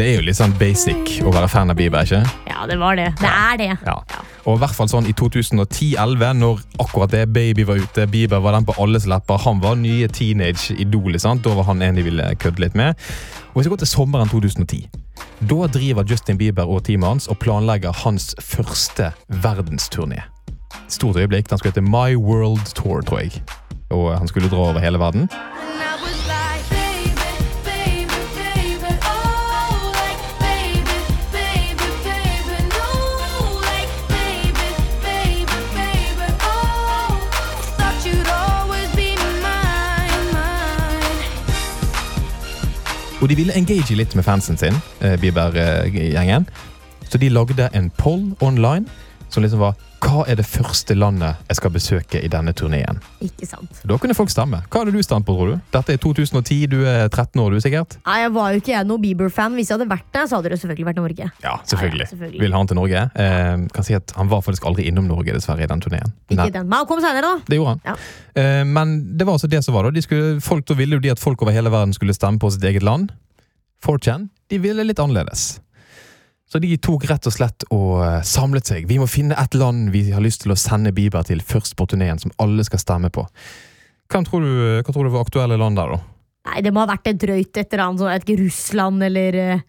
Det 0.00 0.06
er 0.08 0.14
jo 0.16 0.22
litt 0.24 0.38
sånn 0.38 0.54
basic 0.56 1.18
å 1.28 1.28
være 1.28 1.48
fan 1.52 1.68
av 1.68 1.76
Bieber, 1.76 2.06
ikke? 2.06 2.22
Ja, 2.48 2.62
det 2.64 2.78
var 2.80 2.96
det. 2.96 3.10
Det 3.20 3.28
er 3.28 3.58
det. 3.60 3.66
Ja. 3.84 3.98
Og 4.48 4.54
i 4.54 4.60
hvert 4.62 4.72
fall 4.72 4.88
sånn 4.88 5.04
i 5.04 5.12
2010-11, 5.12 6.38
når 6.40 6.62
akkurat 6.80 7.12
det 7.12 7.26
Baby 7.34 7.66
var 7.68 7.82
ute, 7.82 8.06
Bieber 8.08 8.40
var 8.40 8.56
den 8.56 8.64
på 8.64 8.72
alles 8.80 9.04
lepper, 9.04 9.36
han 9.44 9.60
var 9.60 9.76
nye 9.76 10.08
teenage-idolet? 10.08 11.20
Da 11.44 11.52
var 11.58 11.68
han 11.68 11.84
en 11.84 12.00
de 12.00 12.06
ville 12.06 12.30
kødde 12.40 12.64
litt 12.64 12.80
med. 12.80 12.96
Og 13.50 13.60
hvis 13.60 13.68
vi 13.68 13.74
går 13.74 13.82
til 13.84 13.92
sommeren 13.92 14.32
2010, 14.32 14.88
da 15.52 15.68
driver 15.68 16.08
Justin 16.08 16.40
Bieber 16.40 16.64
og 16.64 16.86
teamet 16.88 17.10
hans 17.10 17.28
og 17.28 17.36
planlegger 17.44 17.92
hans 18.00 18.32
første 18.40 19.12
verdensturné. 19.44 20.24
Stort 20.88 21.20
øyeblikk. 21.20 21.52
Den 21.52 21.60
skulle 21.60 21.76
hete 21.76 21.84
My 21.84 22.16
World 22.16 22.72
Tour, 22.72 23.04
tror 23.04 23.20
jeg. 23.26 23.44
Og 23.92 24.14
han 24.16 24.32
skulle 24.32 24.48
dra 24.48 24.70
over 24.70 24.80
hele 24.80 24.96
verden. 24.96 25.28
Og 43.20 43.28
de 43.28 43.36
ville 43.36 43.52
engage 43.56 43.96
litt 43.96 44.14
med 44.16 44.24
fansen 44.24 44.56
sin, 44.56 44.76
eh, 45.00 45.16
Bieber-gjengen. 45.20 46.46
Så 47.10 47.18
de 47.18 47.28
lagde 47.28 47.68
en 47.74 47.90
poll 47.98 48.34
online 48.40 48.86
som 49.28 49.42
liksom 49.42 49.60
var 49.60 49.74
Hva 50.00 50.22
er 50.30 50.38
det 50.40 50.46
første 50.48 50.94
landet 50.96 51.36
jeg 51.50 51.58
skal 51.58 51.72
besøke 51.74 52.20
i 52.24 52.28
denne 52.32 52.54
turneen? 52.56 53.00
Ikke 53.24 53.46
sant. 53.48 53.82
Da 53.86 53.98
kunne 54.00 54.16
folk 54.16 54.32
stemme. 54.32 54.62
Hva 54.72 54.82
hadde 54.82 54.94
du 54.94 55.02
stemt 55.04 55.26
på, 55.28 55.34
tror 55.36 55.52
du? 55.52 55.58
Dette 55.74 55.94
er 55.94 56.00
2010, 56.00 56.58
du 56.72 56.78
er 56.88 57.08
13 57.08 57.42
år, 57.42 57.52
du 57.52 57.60
sikkert? 57.60 57.98
Nei, 58.06 58.16
jeg 58.22 58.32
var 58.34 58.54
jo 58.54 58.62
ikke 58.62 58.72
jeg 58.72 58.88
noe 58.88 59.02
Bieber-fan. 59.02 59.58
Hvis 59.58 59.70
jeg 59.70 59.76
hadde 59.76 59.88
vært 59.92 60.08
det, 60.16 60.24
så 60.30 60.40
hadde 60.40 60.54
det 60.54 60.60
selvfølgelig 60.62 60.88
vært 60.88 61.00
Norge. 61.02 61.28
Ja, 61.44 61.54
selvfølgelig. 61.68 62.06
Ja, 62.06 62.08
ja, 62.08 62.12
selvfølgelig. 62.14 62.42
Vil 62.46 62.56
han 62.56 62.70
til 62.72 62.80
Norge. 62.80 63.04
Eh, 63.26 63.66
kan 63.76 63.88
si 63.90 63.98
at 63.98 64.16
Han 64.16 64.32
var 64.32 64.44
faktisk 64.46 64.66
aldri 64.72 64.88
innom 64.88 65.08
Norge, 65.10 65.36
dessverre, 65.36 65.64
i 65.68 65.70
den 65.70 65.84
turneen. 65.84 66.14
Ikke 66.30 66.50
den. 66.56 66.66
Men 66.66 66.80
han 66.80 66.88
kom 66.88 67.04
senere, 67.04 67.34
da. 67.36 67.46
det 67.46 67.60
gjorde 67.60 67.76
han. 67.76 67.82
Ja. 67.92 67.96
Eh, 68.40 68.64
men 68.64 68.96
det 69.18 69.28
var 69.28 69.36
altså 69.36 69.52
det 69.52 69.62
som 69.66 69.76
var. 69.76 69.84
Da. 69.88 69.96
De 69.98 70.02
skulle, 70.04 70.40
folk, 70.44 70.64
da 70.68 70.78
ville 70.80 70.96
jo 70.96 71.04
de 71.04 71.12
at 71.12 71.20
folk 71.20 71.42
over 71.44 71.52
hele 71.52 71.72
verden 71.72 71.92
skulle 71.96 72.16
stemme 72.16 72.40
på 72.40 72.50
sitt 72.56 72.64
eget 72.64 72.86
land. 72.86 73.12
4chan 73.84 74.28
de 74.50 74.58
ville 74.58 74.84
litt 74.84 74.98
annerledes. 75.00 75.60
Så 76.50 76.58
de 76.58 76.72
tok 76.82 77.04
rett 77.06 77.26
og 77.30 77.34
slett 77.34 77.64
og 77.70 78.00
eh, 78.02 78.22
samlet 78.26 78.66
seg. 78.72 78.86
Vi 78.90 78.98
må 78.98 79.06
finne 79.10 79.38
et 79.38 79.54
land 79.54 79.92
vi 79.94 80.08
har 80.10 80.22
lyst 80.24 80.42
til 80.42 80.50
å 80.50 80.58
sende 80.58 80.90
Bieber 80.94 81.22
til 81.26 81.42
først 81.46 81.76
på 81.78 81.86
turneen, 81.90 82.18
som 82.18 82.32
alle 82.42 82.64
skal 82.66 82.82
stemme 82.82 83.10
på. 83.14 83.22
Hvem 84.10 84.24
tror 84.26 84.42
du, 84.42 84.54
hva 84.82 84.90
tror 84.90 85.06
du 85.06 85.12
var 85.14 85.22
aktuelle 85.28 85.58
land 85.60 85.78
der, 85.78 85.94
da? 85.94 86.00
Nei, 86.50 86.62
det 86.66 86.72
må 86.74 86.82
ha 86.82 86.88
vært 86.90 87.06
et 87.12 87.20
drøyt 87.22 87.54
et 87.54 87.68
eller 87.68 87.84
annet, 87.84 88.00
sånn, 88.02 88.16
ikke, 88.18 88.40
Russland 88.40 89.06
eller 89.06 89.38
eh, 89.38 89.60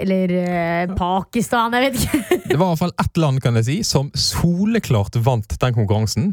Eller 0.00 0.30
eh, 0.38 0.94
Pakistan, 0.94 1.74
jeg 1.74 1.82
vet 1.90 1.96
ikke. 1.98 2.20
Det 2.50 2.56
var 2.56 2.64
i 2.64 2.70
hvert 2.70 2.82
fall 2.84 2.96
ett 3.02 3.16
land 3.20 3.42
kan 3.42 3.58
jeg 3.58 3.66
si, 3.66 3.76
som 3.84 4.08
soleklart 4.14 5.18
vant 5.20 5.50
den 5.50 5.74
konkurransen. 5.76 6.32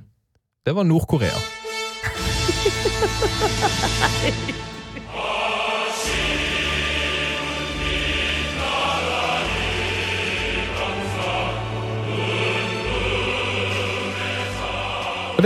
Det 0.64 0.76
var 0.78 0.86
Nord-Korea. 0.88 1.36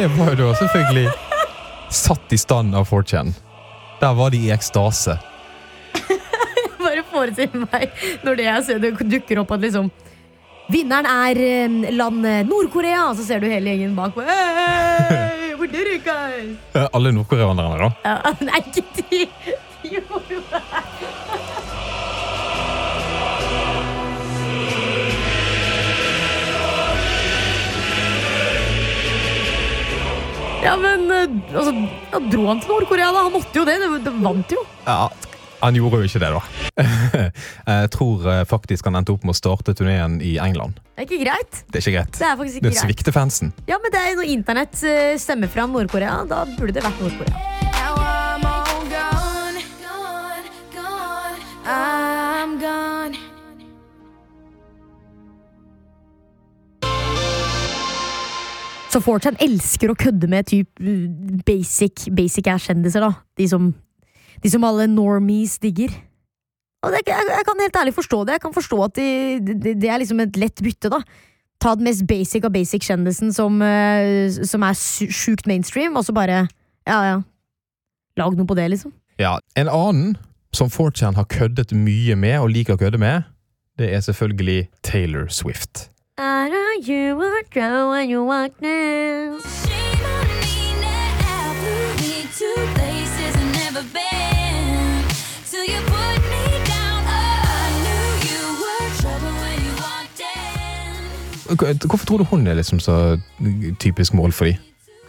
det 0.01 0.07
var 0.17 0.31
jo 0.33 0.47
da 0.47 0.53
selvfølgelig 0.57 1.11
satt 1.93 2.33
i 2.33 2.37
stand 2.41 2.73
av 2.73 2.87
4chan. 2.89 3.27
Der 4.01 4.13
var 4.17 4.31
de 4.33 4.39
i 4.47 4.49
ekstase. 4.49 5.13
Bare 6.81 7.03
forestill 7.11 7.53
meg 7.67 7.91
når 8.25 8.39
det 8.39 8.47
jeg 8.47 8.63
ser 8.65 8.81
det 8.81 8.95
dukker 8.97 9.43
opp 9.43 9.53
at 9.53 9.61
liksom 9.61 9.91
Vinneren 10.71 11.05
er 11.05 11.37
landet 11.37 11.93
land 11.99 12.25
eh, 12.25 12.41
Nord-Korea, 12.47 13.11
så 13.13 13.25
ser 13.27 13.43
du 13.43 13.47
hele 13.51 13.73
gjengen 13.73 13.93
bak 13.97 14.15
hey, 14.23 15.51
Alle 16.95 17.11
nordkoreanerne, 17.11 17.75
da. 17.81 17.89
Ja, 18.07 18.33
nei, 18.47 18.61
ikke 18.71 19.03
de! 19.03 19.25
Ja, 30.61 30.75
men 30.77 31.09
eh, 31.09 31.55
altså, 31.57 31.73
ja, 32.11 32.19
dro 32.29 32.45
han 32.45 32.61
til 32.61 32.69
Nord-Korea, 32.75 33.09
da? 33.09 33.25
Han 33.25 33.33
måtte 33.33 33.57
jo 33.57 33.65
det. 33.65 33.79
Det, 33.81 33.89
det 34.05 34.13
vant 34.21 34.53
jo. 34.53 34.61
Ja, 34.85 35.07
han 35.61 35.77
gjorde 35.77 36.01
jo 36.01 36.09
ikke 36.09 36.21
det, 36.21 36.29
da. 36.35 36.41
Jeg 37.81 37.89
tror 37.93 38.27
eh, 38.29 38.43
faktisk 38.49 38.89
han 38.89 38.99
endte 38.99 39.15
opp 39.15 39.25
med 39.25 39.33
å 39.33 39.39
starte 39.39 39.73
turneen 39.77 40.19
i 40.25 40.35
England. 40.41 40.77
Det 40.93 41.05
er 41.05 41.09
ikke 41.09 41.21
greit. 41.23 41.63
Det 41.65 41.81
er 41.81 41.85
ikke 41.85 41.95
greit. 41.97 42.13
Det 42.19 42.27
er 42.27 42.37
faktisk 42.37 42.61
ikke 42.61 42.67
greit. 42.67 42.77
Det 42.77 42.85
svikter 42.85 43.17
fansen. 43.17 43.53
Ja, 43.69 43.81
men 43.81 43.93
det 43.93 44.01
er 44.05 44.17
når 44.21 44.33
internett 44.35 44.85
eh, 44.85 45.15
stemmer 45.21 45.49
fram 45.49 45.73
Nord-Korea, 45.73 46.21
da 46.29 46.45
burde 46.57 46.77
det 46.77 46.85
vært 46.85 47.01
Nord-Korea. 47.05 47.49
I'm 51.71 52.57
gone, 52.59 53.15
Så 58.91 58.99
4chan 58.99 59.39
elsker 59.39 59.91
å 59.91 59.97
kødde 59.97 60.27
med 60.31 60.49
typ 60.51 60.81
uh, 60.83 61.41
basic, 61.47 62.09
basic 62.15 62.49
ass-kjendiser, 62.51 63.05
da. 63.05 63.13
De 63.39 63.47
som, 63.47 63.69
de 64.43 64.51
som 64.51 64.65
alle 64.67 64.87
normies 64.91 65.57
digger. 65.63 65.93
Og 66.81 66.91
det, 66.91 67.03
jeg, 67.07 67.27
jeg 67.29 67.45
kan 67.47 67.61
helt 67.63 67.77
ærlig 67.83 67.93
forstå 67.95 68.23
det. 68.27 68.37
Jeg 68.37 68.43
kan 68.43 68.55
forstå 68.55 68.79
at 68.87 68.95
de, 68.97 69.09
de, 69.47 69.75
det 69.79 69.91
er 69.91 70.01
liksom 70.01 70.23
et 70.23 70.39
lett 70.41 70.63
bytte, 70.65 70.91
da. 70.91 70.99
Ta 71.61 71.75
den 71.77 71.85
mest 71.87 72.03
basic 72.09 72.43
av 72.47 72.51
basic-kjendisen 72.55 73.31
som, 73.37 73.61
uh, 73.63 74.27
som 74.49 74.65
er 74.67 74.75
sjukt 74.75 75.47
mainstream, 75.47 75.95
og 75.95 76.07
så 76.07 76.15
bare 76.15 76.47
Ja, 76.89 76.99
ja. 77.05 77.19
Lag 78.19 78.35
noe 78.35 78.49
på 78.49 78.57
det, 78.57 78.67
liksom. 78.73 78.91
Ja, 79.21 79.37
En 79.55 79.69
annen 79.71 80.17
som 80.51 80.67
4chan 80.67 81.15
har 81.15 81.29
køddet 81.31 81.71
mye 81.71 82.17
med, 82.19 82.41
og 82.41 82.51
liker 82.51 82.75
å 82.75 82.81
kødde 82.81 82.99
med, 82.99 83.23
det 83.79 83.93
er 83.95 84.03
selvfølgelig 84.03 84.65
Taylor 84.83 85.29
Swift. 85.31 85.87
I 86.23 86.49
know 86.49 86.71
you 86.85 87.19
a 87.19 87.41
drunk 87.49 87.89
when 87.89 88.09
you 88.09 88.23
walk 88.23 88.53
in. 88.61 89.41
Shame 89.41 90.05
on 90.05 90.27
me 90.43 90.77
now. 90.77 91.49
Flew 91.57 91.85
me 92.03 92.15
to 92.37 92.49
places 92.77 93.33
I've 93.41 93.53
never 93.63 93.81
been. 93.89 95.01
Till 95.49 95.65
you 95.65 95.81
put 95.89 96.21
me 96.29 96.45
down. 96.69 97.01
I 97.09 97.73
knew 97.81 98.05
you 98.29 98.41
were 98.61 98.87
trouble 99.01 99.33
when 99.41 99.57
you 99.65 99.73
walked 99.81 100.21
in. 100.21 101.87
Hvorfor 101.89 102.05
tror 102.05 102.17
du 102.17 102.23
hun 102.23 102.47
er 102.47 102.53
liksom 102.53 102.79
så 102.79 103.17
typisk 103.79 104.13
mål 104.13 104.31
for 104.31 104.45
de? 104.45 104.55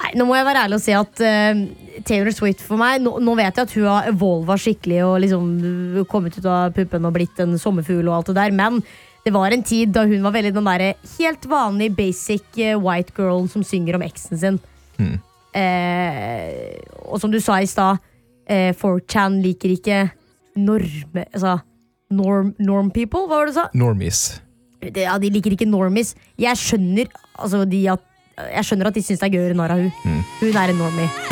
Nei, 0.02 0.14
Nå 0.16 0.24
må 0.24 0.34
jeg 0.34 0.48
være 0.48 0.64
ærlig 0.64 0.80
og 0.80 0.80
si 0.80 0.96
at 0.96 1.20
uh, 1.20 1.62
Taylor 2.08 2.32
Swift 2.32 2.64
for 2.64 2.80
meg 2.80 3.04
Nå, 3.04 3.18
nå 3.20 3.36
vet 3.36 3.52
jeg 3.52 3.68
at 3.68 3.74
hun 3.76 3.84
har 3.86 4.08
evolva 4.08 4.56
skikkelig 4.56 5.04
og 5.04 5.20
liksom 5.20 5.54
uh, 5.60 6.04
kommet 6.08 6.40
ut 6.40 6.48
av 6.48 6.72
puppen 6.72 7.04
og 7.04 7.12
blitt 7.20 7.44
en 7.44 7.58
sommerfugl 7.60 8.08
og 8.08 8.16
alt 8.16 8.32
det 8.32 8.40
der, 8.40 8.56
men 8.56 8.80
det 9.22 9.32
var 9.34 9.54
en 9.54 9.62
tid 9.62 9.92
da 9.94 10.04
hun 10.08 10.24
var 10.24 10.34
veldig 10.34 10.54
den 10.56 10.66
derre 10.66 10.94
helt 11.16 11.44
vanlig 11.50 11.92
basic 11.96 12.58
eh, 12.58 12.78
white 12.78 13.14
girl 13.16 13.46
som 13.50 13.64
synger 13.66 13.98
om 13.98 14.06
eksen 14.06 14.40
sin. 14.40 14.58
Mm. 14.98 15.18
Eh, 15.58 16.80
og 17.06 17.20
som 17.22 17.30
du 17.30 17.38
sa 17.42 17.60
i 17.62 17.68
stad, 17.70 18.02
eh, 18.46 18.72
4chan 18.74 19.42
liker 19.44 19.76
ikke 19.76 20.00
norme... 20.56 21.28
Altså 21.30 21.60
norm, 22.12 22.54
norm 22.60 22.90
people, 22.92 23.26
hva 23.26 23.40
var 23.40 23.48
det 23.48 23.54
du 23.54 23.58
sa? 23.60 23.68
Normies. 23.72 24.22
Det, 24.82 25.06
ja, 25.06 25.16
de 25.18 25.30
liker 25.32 25.56
ikke 25.56 25.68
normies. 25.68 26.14
Jeg 26.40 26.60
skjønner, 26.60 27.12
altså, 27.38 27.64
de 27.64 27.86
at, 27.94 28.04
jeg 28.36 28.68
skjønner 28.68 28.90
at 28.90 28.98
de 28.98 29.06
syns 29.06 29.22
det 29.22 29.30
er 29.30 29.36
gøy 29.36 29.44
å 29.44 29.46
gjøre 29.48 29.60
narr 29.62 29.76
av 29.76 29.86
hun. 29.86 30.24
Hun 30.42 30.58
er 30.58 30.74
en 30.74 30.84
normie. 30.84 31.31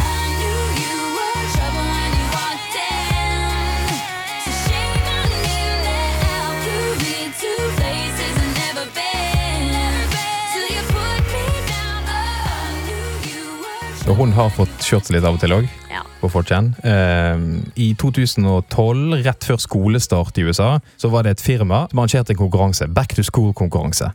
Hun 14.20 14.32
har 14.36 14.50
fått 14.52 14.82
kjørt 14.84 15.06
seg 15.08 15.16
litt 15.16 15.24
av 15.24 15.38
og 15.38 15.40
til 15.40 15.54
òg, 15.56 15.68
Ja. 15.88 16.02
på 16.20 16.28
4chan. 16.28 16.66
Eh, 16.84 17.38
I 17.80 17.94
2012, 17.96 19.22
rett 19.24 19.44
før 19.48 19.56
skolestart 19.56 20.36
i 20.36 20.42
USA, 20.44 20.80
så 20.98 21.08
var 21.10 21.22
det 21.24 21.30
et 21.38 21.40
firma 21.40 21.88
som 21.88 21.98
arrangerte 22.02 22.30
en 22.34 22.36
konkurranse. 22.36 22.86
Back 22.92 23.14
to 23.14 23.22
school-konkurranse. 23.22 24.12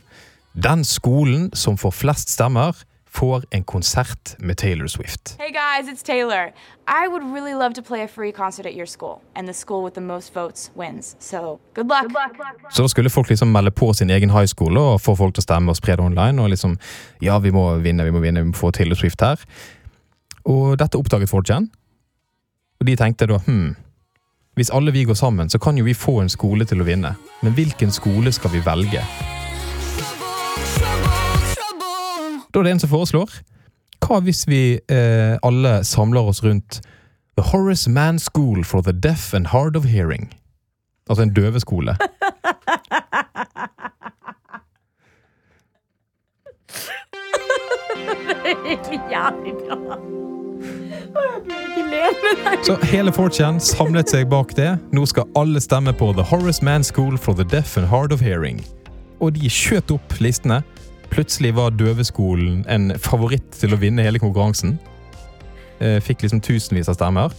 Den 0.54 0.84
skolen 0.84 1.50
som 1.54 1.76
får 1.76 1.90
flest 1.92 2.28
stemmer, 2.30 2.74
får 3.16 3.44
en 3.50 3.64
konsert 3.64 4.36
med 4.38 4.56
Taylor 4.58 4.86
Swift. 4.86 5.36
Hey 5.40 5.50
guys, 5.50 5.88
it's 5.88 6.02
Taylor. 6.04 6.52
I 6.86 7.08
would 7.08 7.22
really 7.34 7.54
love 7.54 7.72
to 7.74 7.82
play 7.82 8.02
a 8.02 8.06
free 8.08 8.30
concert 8.30 8.66
at 8.66 8.74
your 8.74 8.86
school, 8.86 9.20
and 9.34 9.48
the 9.48 9.54
school 9.54 9.82
with 9.82 9.94
the 9.94 10.00
most 10.02 10.34
votes 10.34 10.70
wins. 10.76 11.16
So 11.18 11.58
good 11.74 11.88
luck. 11.88 12.12
Så 12.70 12.82
da 12.82 12.88
skulle 12.88 13.10
folk 13.10 13.28
liksom 13.30 13.50
melde 13.52 13.70
på 13.70 13.94
sin 13.96 14.10
egen 14.10 14.30
high 14.30 14.46
school 14.46 14.76
og 14.78 15.00
få 15.00 15.16
folk 15.16 15.34
til 15.34 15.40
å 15.42 15.46
stemme 15.48 15.70
og 15.72 15.76
spre 15.76 15.96
det 15.96 16.04
online. 16.04 16.38
Og 16.42 16.50
liksom, 16.52 16.76
ja, 17.22 17.38
vi 17.38 17.50
må 17.50 17.80
vinne, 17.82 18.04
vi 18.04 18.10
må 18.12 18.20
vinne, 18.20 18.42
vi 18.44 18.50
må 18.50 18.54
få 18.54 18.70
Taylor 18.72 18.94
Swift 19.00 19.20
her. 19.24 19.36
Og 20.46 20.78
dette 20.78 20.98
oppdaget 20.98 21.30
4chan. 21.30 21.66
Og 22.80 22.86
de 22.86 22.96
tenkte 22.96 23.26
da, 23.26 23.38
hm, 23.46 23.74
hvis 24.56 24.70
alle 24.70 24.92
vi 24.92 25.04
går 25.04 25.14
sammen, 25.14 25.50
så 25.50 25.58
kan 25.58 25.78
jo 25.78 25.84
vi 25.84 25.94
få 25.94 26.20
en 26.22 26.30
skole 26.32 26.64
til 26.64 26.80
å 26.80 26.86
vinne. 26.86 27.14
Men 27.42 27.52
hvilken 27.52 27.90
skole 27.92 28.32
skal 28.32 28.54
vi 28.54 28.62
velge? 28.64 29.02
Da 32.54 32.60
er 32.60 32.64
det 32.64 32.72
en 32.72 32.80
som 32.80 32.92
foreslår, 32.92 33.30
hva 34.06 34.20
hvis 34.24 34.46
vi 34.48 34.78
eh, 34.88 35.36
alle 35.44 35.84
samler 35.84 36.30
oss 36.30 36.42
rundt 36.44 36.80
The 37.36 37.44
Horace 37.50 37.90
Mann 37.90 38.18
School 38.18 38.64
for 38.64 38.80
the 38.80 38.92
Deaf 38.92 39.34
and 39.34 39.48
Hard 39.52 39.76
of 39.76 39.84
Hearing? 39.84 40.30
Altså 41.10 41.22
en 41.22 41.34
døveskole. 41.34 41.96
Det 48.46 48.52
er 48.72 49.10
Jævlig 49.10 49.54
bra. 49.66 50.35
Så 52.66 52.76
hele 52.90 53.12
4chan 53.14 53.58
samlet 53.62 54.10
seg 54.10 54.28
bak 54.30 54.54
det. 54.58 54.72
Nå 54.94 55.04
skal 55.08 55.28
alle 55.38 55.60
stemme 55.62 55.92
på 55.96 56.10
The 56.16 56.24
Horace 56.26 56.64
Mann 56.66 56.84
School 56.86 57.16
for 57.18 57.36
the 57.38 57.44
Deaf 57.46 57.76
and 57.78 57.86
Hard 57.90 58.12
of 58.14 58.22
Hearing. 58.24 58.62
Og 59.22 59.34
de 59.36 59.50
skjøt 59.52 59.92
opp 59.94 60.16
listene. 60.22 60.60
Plutselig 61.12 61.52
var 61.56 61.74
døveskolen 61.78 62.64
en 62.72 62.90
favoritt 63.00 63.46
til 63.60 63.74
å 63.76 63.78
vinne 63.80 64.04
hele 64.04 64.20
konkurransen. 64.22 64.74
Eh, 65.78 66.00
Fikk 66.02 66.24
liksom 66.26 66.42
tusenvis 66.44 66.90
av 66.90 66.98
stemmer. 66.98 67.36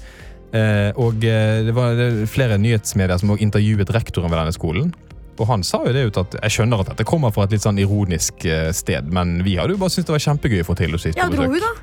Eh, 0.55 0.93
Og 0.96 1.25
eh, 1.27 1.65
det 1.67 1.75
var 1.75 2.00
er 2.00 2.24
flere 2.31 2.57
nyhetsmedier 2.62 3.19
som 3.22 3.36
intervjuet 3.38 3.91
rektoren 3.93 4.31
ved 4.31 4.39
denne 4.39 4.55
skolen. 4.55 4.93
Og 5.38 5.46
han 5.51 5.62
sa 5.67 5.84
jo 5.86 5.93
det 5.93 6.07
ut 6.07 6.17
at 6.24 6.39
jeg 6.39 6.55
skjønner 6.55 6.81
at 6.81 6.93
dette 6.93 7.05
kommer 7.05 7.34
fra 7.36 7.46
et 7.46 7.51
litt 7.53 7.62
sånn 7.62 7.77
ironisk 7.77 8.41
sted, 8.74 9.12
men 9.13 9.43
vi 9.46 9.53
hadde 9.60 9.75
jo 9.75 9.81
bare 9.84 9.93
syntes 9.93 10.07
det 10.07 10.15
var 10.15 10.24
kjempegøy 10.24 10.63
å 10.63 10.65
få 10.65 10.77
Swift 10.98 11.19
Ja, 11.19 11.27
dro 11.29 11.46
hun, 11.46 11.60
da? 11.62 11.75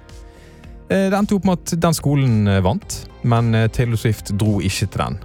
Eh, 0.95 1.09
Det 1.11 1.19
endte 1.19 1.35
opp 1.39 1.47
med 1.49 1.59
at 1.61 1.77
den 1.83 1.97
skolen 1.97 2.35
eh, 2.49 2.63
vant, 2.65 3.01
men 3.27 3.55
eh, 3.55 3.69
Taylor 3.75 3.99
Swift 4.01 4.31
dro 4.39 4.61
ikke 4.63 4.87
til 4.87 5.01
den. 5.07 5.23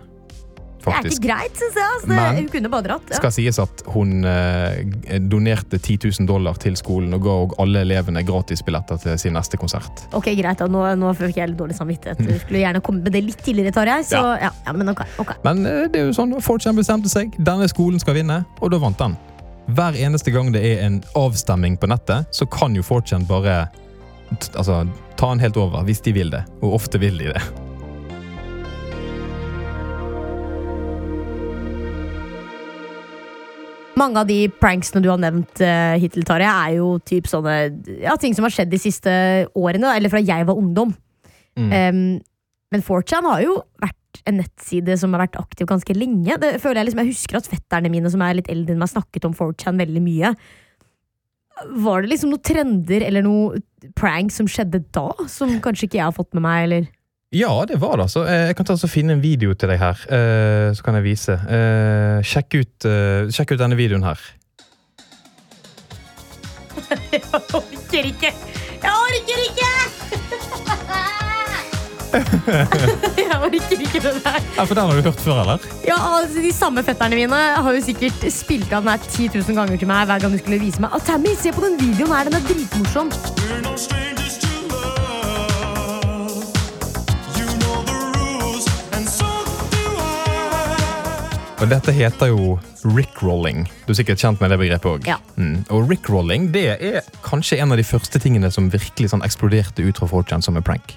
Det 0.79 0.93
er 0.95 1.05
ikke 1.09 1.25
greit, 1.27 1.57
syns 1.59 1.75
jeg. 1.75 1.87
Altså. 1.93 2.07
Men- 2.07 2.37
hun 2.39 2.45
kunne 2.49 2.69
bare 2.71 2.85
dratt. 2.87 3.09
Ja. 3.11 3.17
skal 3.19 3.31
sies 3.35 3.57
at 3.59 3.81
hun 3.93 4.23
eh, 4.25 5.19
donerte 5.19 5.77
10 5.77 5.97
000 6.07 6.27
dollar 6.29 6.55
til 6.57 6.77
skolen 6.79 7.13
og 7.13 7.21
ga 7.25 7.33
alle 7.61 7.81
elevene 7.83 8.23
gratisbilletter 8.25 8.97
til 9.03 9.19
sin 9.19 9.35
neste 9.35 9.59
konsert. 9.59 10.05
Ok, 10.15 10.31
greit, 10.39 10.57
da. 10.63 10.69
Nå, 10.71 10.85
nå 10.97 11.11
fikk 11.19 11.35
jeg 11.41 11.51
litt 11.51 11.59
dårlig 11.59 11.75
samvittighet. 11.77 12.23
Du 12.23 12.31
skulle 12.39 12.63
gjerne 12.63 12.81
kommet 12.81 13.03
med 13.03 13.11
det 13.17 13.23
litt 13.27 13.43
tidligere, 13.43 13.75
Tarjei. 13.75 13.99
Så 14.07 14.23
ja. 14.39 14.53
Ja, 14.65 14.73
men 14.73 14.89
okay, 14.95 15.05
okay. 15.19 15.35
Men 15.43 15.65
eh, 15.67 15.83
det 15.91 15.99
er 16.01 16.07
jo 16.09 16.15
sånn, 16.15 16.33
Fortune 16.41 16.79
bestemte 16.79 17.11
seg. 17.11 17.35
Denne 17.37 17.67
skolen 17.69 17.99
skal 18.01 18.15
vinne, 18.21 18.45
og 18.63 18.71
da 18.73 18.79
vant 18.81 18.97
den. 19.03 19.17
Hver 19.75 19.99
eneste 19.99 20.31
gang 20.33 20.49
det 20.55 20.63
er 20.65 20.85
en 20.87 21.01
avstemming 21.19 21.75
på 21.77 21.91
nettet, 21.91 22.31
så 22.33 22.47
kan 22.49 22.73
jo 22.73 22.81
Fortune 22.87 23.27
bare 23.29 23.65
altså, 24.55 24.85
ta 25.19 25.33
den 25.33 25.41
helt 25.43 25.57
over, 25.59 25.83
hvis 25.87 25.99
de 26.05 26.13
vil 26.15 26.31
det. 26.31 26.45
Og 26.63 26.77
ofte 26.79 26.99
vil 27.01 27.19
de 27.19 27.33
det. 27.33 27.41
Mange 33.99 34.21
av 34.21 34.29
de 34.29 34.45
pranksene 34.61 35.03
du 35.03 35.09
har 35.11 35.19
nevnt 35.19 35.59
uh, 35.59 35.97
hittil, 35.99 36.23
Tarjei, 36.27 36.47
er 36.47 36.77
jo 36.77 36.93
typ 37.03 37.27
sånne 37.27 37.55
ja, 37.99 38.15
ting 38.21 38.35
som 38.37 38.47
har 38.47 38.53
skjedd 38.55 38.71
de 38.71 38.79
siste 38.79 39.11
årene, 39.59 39.91
eller 39.97 40.13
fra 40.13 40.23
jeg 40.23 40.47
var 40.47 40.59
ungdom. 40.59 40.93
Mm. 41.59 41.67
Um, 41.67 42.03
men 42.71 42.85
4chan 42.85 43.27
har 43.27 43.43
jo 43.43 43.57
vært 43.81 44.21
en 44.29 44.39
nettside 44.39 44.95
som 45.01 45.11
har 45.15 45.25
vært 45.25 45.39
aktiv 45.41 45.67
ganske 45.67 45.95
lenge. 45.97 46.37
Det 46.39 46.55
føler 46.63 46.79
Jeg 46.79 46.89
liksom, 46.89 47.03
jeg 47.03 47.11
husker 47.11 47.39
at 47.39 47.49
fetterne 47.49 47.91
mine 47.91 48.11
som 48.13 48.23
er 48.23 48.39
litt 48.39 48.49
eldre 48.51 48.75
enn 48.75 48.81
meg, 48.81 48.91
snakket 48.93 49.27
om 49.27 49.35
4chan 49.35 49.81
veldig 49.81 50.03
mye. 50.05 50.31
Var 51.67 52.01
det 52.01 52.09
liksom 52.13 52.29
noen 52.33 52.43
trender 52.45 53.03
eller 53.07 53.21
noe 53.25 53.59
prank 53.95 54.31
som 54.31 54.47
skjedde 54.47 54.81
da, 54.95 55.09
som 55.31 55.57
kanskje 55.63 55.87
ikke 55.89 55.99
jeg 55.99 56.07
har 56.07 56.15
fått 56.15 56.33
med 56.37 56.43
meg? 56.45 56.63
eller? 56.67 56.87
Ja, 57.35 57.51
det 57.69 57.77
var 57.81 57.97
det. 57.99 58.07
altså. 58.07 58.23
Eh, 58.25 58.47
Jeg 58.49 58.55
kan 58.57 58.65
ta 58.65 58.73
og 58.73 58.89
finne 58.89 59.13
en 59.13 59.21
video 59.21 59.53
til 59.53 59.69
deg 59.69 59.79
her, 59.79 59.97
eh, 60.09 60.71
så 60.73 60.81
kan 60.85 60.95
jeg 60.97 61.03
vise. 61.05 61.35
Eh, 61.45 62.21
Sjekk 62.25 62.55
ut, 62.57 62.87
sjekk 63.35 63.51
ut 63.53 63.59
denne 63.61 63.77
videoen 63.77 64.03
her. 64.07 64.19
Jeg 67.11 67.21
orker 67.33 68.05
ikke! 68.07 68.31
Jeg 68.79 68.91
orker 68.95 69.39
ikke! 69.43 69.58
jeg 73.19 73.37
orker 73.37 73.83
ikke 73.85 74.01
det 74.01 74.13
der. 74.25 74.39
Ja, 74.57 74.63
for 74.63 74.73
Den 74.73 74.83
har 74.89 74.95
du 74.95 75.01
hørt 75.09 75.21
før, 75.21 75.41
eller? 75.43 75.65
Ja, 75.87 75.97
altså, 76.17 76.41
De 76.41 76.53
samme 76.53 76.83
fetterne 76.83 77.19
mine 77.19 77.41
har 77.65 77.71
jo 77.75 77.81
sikkert 77.85 78.25
spilt 78.33 78.73
av 78.73 78.85
den 78.85 78.93
her 78.95 79.09
10 79.09 79.29
000 79.35 79.59
ganger 79.61 79.77
til 79.77 79.91
meg 79.91 80.05
hver 80.09 80.23
gang 80.25 80.33
de 80.33 80.41
skulle 80.41 80.61
vise 80.61 80.81
meg. 80.81 80.95
«Å, 80.95 81.01
Tammy, 81.05 81.35
se 81.37 81.53
på 81.55 81.65
den 81.65 81.77
videoen 81.81 82.15
her, 82.15 82.29
den 82.29 82.39
er 82.39 82.47
dritmorsom. 82.49 83.13
Og 91.59 91.67
Dette 91.67 91.91
heter 91.91 92.29
jo 92.31 92.53
rickrolling. 92.95 93.65
Du 93.83 93.91
er 93.91 93.97
sikkert 93.99 94.21
kjent 94.21 94.39
med 94.39 94.53
det 94.53 94.57
begrepet 94.61 94.87
òg. 94.87 95.07
Ja. 95.09 95.17
Mm. 95.35 95.65
Og 95.75 95.89
rickrolling 95.89 96.45
det 96.53 96.63
er 96.71 97.09
kanskje 97.25 97.57
en 97.59 97.73
av 97.75 97.79
de 97.81 97.83
første 97.83 98.21
tingene 98.23 98.47
som 98.55 98.69
virkelig 98.71 99.09
sånn 99.11 99.25
eksploderte 99.27 99.83
ut 99.83 99.99
fra 99.99 100.07
4chan 100.07 100.45
som 100.45 100.55
en 100.55 100.63
prank. 100.63 100.93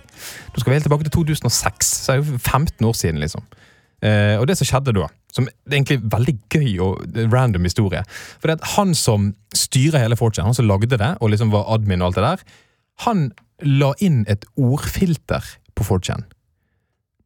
Da 0.55 0.63
skal 0.63 0.77
helt 0.77 0.87
tilbake 0.87 1.09
til 1.09 1.17
2006, 1.17 1.91
så 2.05 2.15
er 2.15 2.21
det 2.21 2.31
jo 2.31 2.39
15 2.39 2.87
år 2.87 2.95
siden. 2.95 3.19
liksom. 3.19 3.43
Eh, 4.07 4.37
og 4.39 4.47
det 4.47 4.55
som 4.61 4.69
skjedde 4.69 4.95
da, 4.95 5.09
som 5.35 5.49
det 5.51 5.73
er 5.73 5.81
egentlig 5.81 5.99
veldig 6.15 6.37
gøy 6.55 6.71
og 6.83 7.19
random 7.31 7.67
historie 7.67 8.03
For 8.39 8.51
det 8.51 8.59
at 8.59 8.73
han 8.77 8.95
som 8.99 9.33
styrer 9.55 10.03
hele 10.03 10.19
4chan, 10.19 10.47
han 10.47 10.59
som 10.59 10.71
lagde 10.71 10.95
det, 10.95 11.11
og 11.19 11.35
liksom 11.35 11.51
var 11.51 11.67
admin 11.75 12.03
og 12.03 12.13
alt 12.13 12.21
det 12.21 12.29
der, 12.29 12.47
han 13.09 13.27
la 13.67 13.91
inn 13.99 14.23
et 14.31 14.47
ordfilter 14.55 15.43
på 15.75 15.91
4chan. 15.91 16.23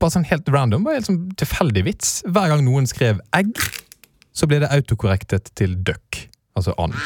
Bare 0.02 0.12
sånn 0.12 0.26
helt 0.28 0.48
random, 0.52 0.84
bare 0.84 0.98
helt 0.98 1.08
sånn 1.08 1.22
tilfeldig 1.40 1.86
vits. 1.86 2.18
Hver 2.28 2.52
gang 2.52 2.64
noen 2.66 2.88
skrev 2.90 3.22
egg, 3.36 3.56
så 4.36 4.48
ble 4.48 4.60
det 4.62 4.72
autokorrektet 4.74 5.52
til 5.56 5.78
duck. 5.86 6.26
Altså 6.56 6.74
and. 6.80 6.96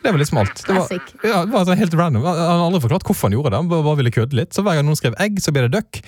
Det 0.00 0.08
var 0.08 0.20
litt 0.20 0.30
smalt. 0.30 0.62
Det 0.64 0.72
var, 0.72 0.88
ja, 1.26 1.42
det 1.44 1.52
var 1.52 1.66
sånn 1.68 1.80
helt 1.80 1.96
random. 1.96 2.24
Han 2.24 2.38
har 2.40 2.66
aldri 2.70 2.80
forklart 2.86 3.04
hvorfor 3.08 3.28
han 3.28 3.36
gjorde 3.36 3.52
det. 3.52 3.60
Han 3.60 3.68
bare 3.72 3.98
ville 4.00 4.14
kødde 4.14 4.38
litt. 4.38 4.54
Så 4.56 4.64
hver 4.64 4.78
gang 4.78 4.88
noen 4.88 4.98
skrev 5.00 5.16
egg, 5.20 5.40
så 5.44 5.52
ble 5.52 5.66
det 5.66 5.74
duck. 5.76 6.00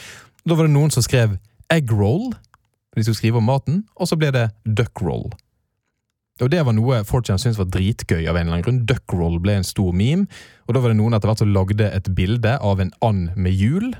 Da 0.48 0.56
var 0.56 0.68
det 0.68 0.74
noen 0.74 0.92
som 0.94 1.04
skrev 1.04 1.36
egg 1.72 1.92
roll. 1.92 2.32
De 2.96 3.04
skulle 3.04 3.20
skrive 3.20 3.40
om 3.40 3.48
maten, 3.48 3.82
og 3.96 4.08
så 4.08 4.16
ble 4.20 4.32
det 4.32 4.48
duck 4.64 5.04
roll. 5.04 5.28
Og 6.42 6.48
det 6.50 6.62
var 6.66 6.74
noe 6.74 7.02
4chan 7.06 7.40
syntes 7.40 7.60
var 7.60 7.68
dritgøy 7.70 8.24
av 8.24 8.36
en 8.36 8.46
eller 8.46 8.56
annen 8.56 8.64
grunn. 8.66 8.80
Duckroll 8.88 9.36
ble 9.42 9.58
en 9.60 9.66
stor 9.66 9.92
meme, 9.94 10.26
og 10.66 10.74
da 10.74 10.82
var 10.82 10.92
det 10.92 10.98
noen 10.98 11.14
etter 11.16 11.30
hvert 11.30 11.42
som 11.42 11.52
lagde 11.54 11.90
et 11.92 12.08
bilde 12.16 12.56
av 12.64 12.80
en 12.82 12.92
and 13.04 13.36
med 13.36 13.54
hjul. 13.54 13.92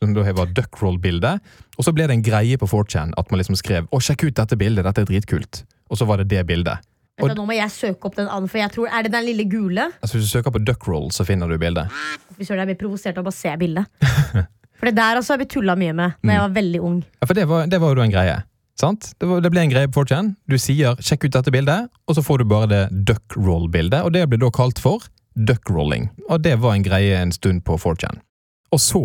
Som 0.00 0.14
da 0.16 0.22
var 0.32 0.48
duckroll-bildet. 0.56 1.42
Og 1.76 1.84
så 1.84 1.92
ble 1.92 2.06
det 2.08 2.14
en 2.16 2.22
greie 2.24 2.56
på 2.56 2.68
4chan 2.70 3.10
at 3.20 3.32
man 3.32 3.40
liksom 3.42 3.58
skrev 3.60 3.88
å 3.92 4.00
sjekk 4.00 4.30
ut 4.30 4.38
dette 4.38 4.56
bildet, 4.56 4.86
dette 4.86 5.02
er 5.04 5.08
dritkult. 5.10 5.64
Og 5.92 6.00
så 6.00 6.06
var 6.08 6.22
det 6.22 6.30
det 6.30 6.46
bildet. 6.48 6.80
Vent 7.20 7.34
da, 7.34 7.36
Nå 7.36 7.44
må 7.44 7.52
jeg 7.52 7.68
søke 7.74 8.08
opp 8.08 8.16
den 8.16 8.30
andre, 8.30 8.48
for 8.48 8.62
jeg 8.62 8.72
tror, 8.72 8.88
Er 8.88 9.04
det 9.04 9.12
den 9.12 9.26
lille 9.26 9.44
gule? 9.44 9.90
Altså 10.00 10.16
Hvis 10.16 10.30
du 10.30 10.32
søker 10.38 10.54
på 10.54 10.62
duckroll, 10.64 11.10
så 11.12 11.26
finner 11.28 11.52
du 11.52 11.58
bildet. 11.60 11.92
Fy 12.38 12.48
søren, 12.48 12.62
jeg 12.64 12.72
blir 12.72 12.80
provosert 12.80 13.18
av 13.18 13.26
å 13.26 13.28
bare 13.28 13.36
se 13.36 13.52
bildet. 13.60 13.84
For 14.80 14.88
det 14.88 14.96
der 14.96 15.18
altså 15.20 15.34
har 15.34 15.42
vi 15.42 15.44
tulla 15.52 15.74
mye 15.76 15.92
med 15.92 16.14
da 16.24 16.32
jeg 16.32 16.40
var 16.40 16.52
veldig 16.56 16.78
ung. 16.80 17.00
Ja, 17.20 17.26
For 17.28 17.36
det 17.36 17.44
var, 17.50 17.66
det 17.68 17.80
var 17.82 17.92
jo 17.92 18.00
en 18.00 18.14
greie. 18.14 18.38
Sant? 18.80 19.10
Det, 19.20 19.28
var, 19.28 19.42
det 19.44 19.50
ble 19.52 19.66
en 19.66 19.72
greie 19.74 19.90
på 19.92 20.00
4chan. 20.00 20.30
Du 20.48 20.56
sier 20.56 20.96
'sjekk 20.96 21.26
ut 21.26 21.34
dette 21.36 21.52
bildet', 21.52 21.90
og 22.08 22.16
så 22.16 22.24
får 22.24 22.40
du 22.40 22.44
bare 22.48 22.70
det 22.70 22.82
duckroll-bildet. 23.04 24.00
Og 24.00 24.14
det 24.16 24.24
ble 24.30 24.40
da 24.40 24.48
kalt 24.48 24.80
for 24.80 25.04
duckrolling. 25.36 26.08
Og 26.30 26.40
det 26.40 26.56
var 26.64 26.72
en 26.72 26.86
greie 26.86 27.20
en 27.20 27.32
stund 27.36 27.60
på 27.68 27.76
4chan. 27.76 28.24
Og 28.72 28.80
så 28.80 29.02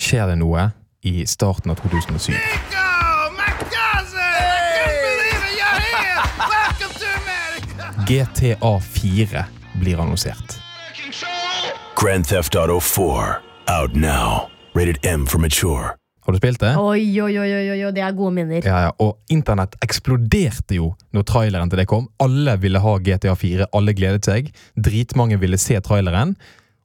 skjer 0.00 0.30
det 0.32 0.38
noe 0.40 0.70
i 1.04 1.26
starten 1.28 1.70
av 1.70 1.80
2007. 1.82 2.34
GTA 8.04 8.80
4 8.80 9.44
blir 9.80 10.00
annonsert. 10.00 10.58
Grand 11.96 12.26
Theft 12.26 12.54
Auto 12.54 12.80
4. 12.80 13.36
Out 13.80 13.94
now. 13.96 14.50
Rated 14.74 14.98
M 15.06 15.26
for 15.26 15.38
mature. 15.38 15.94
Har 16.24 16.32
du 16.32 16.38
spilt 16.38 16.60
det? 16.60 16.72
Oi, 16.80 17.20
oi, 17.20 17.32
oi, 17.38 17.48
oi, 17.52 17.64
oi, 17.84 17.92
det 17.92 18.00
er 18.00 18.12
gode 18.16 18.32
minner. 18.32 18.64
Ja, 18.64 18.86
ja, 18.86 18.92
og 19.00 19.18
internett 19.32 19.76
eksploderte 19.84 20.78
jo 20.78 20.94
når 21.12 21.26
traileren 21.28 21.72
til 21.72 21.82
det 21.82 21.88
kom. 21.88 22.06
Alle 22.24 22.56
ville 22.60 22.80
ha 22.80 22.94
GTA 22.96 23.34
4, 23.36 23.68
alle 23.76 23.92
gledet 23.96 24.24
seg. 24.24 24.48
Dritmange 24.76 25.36
ville 25.40 25.60
se 25.60 25.76
traileren. 25.84 26.32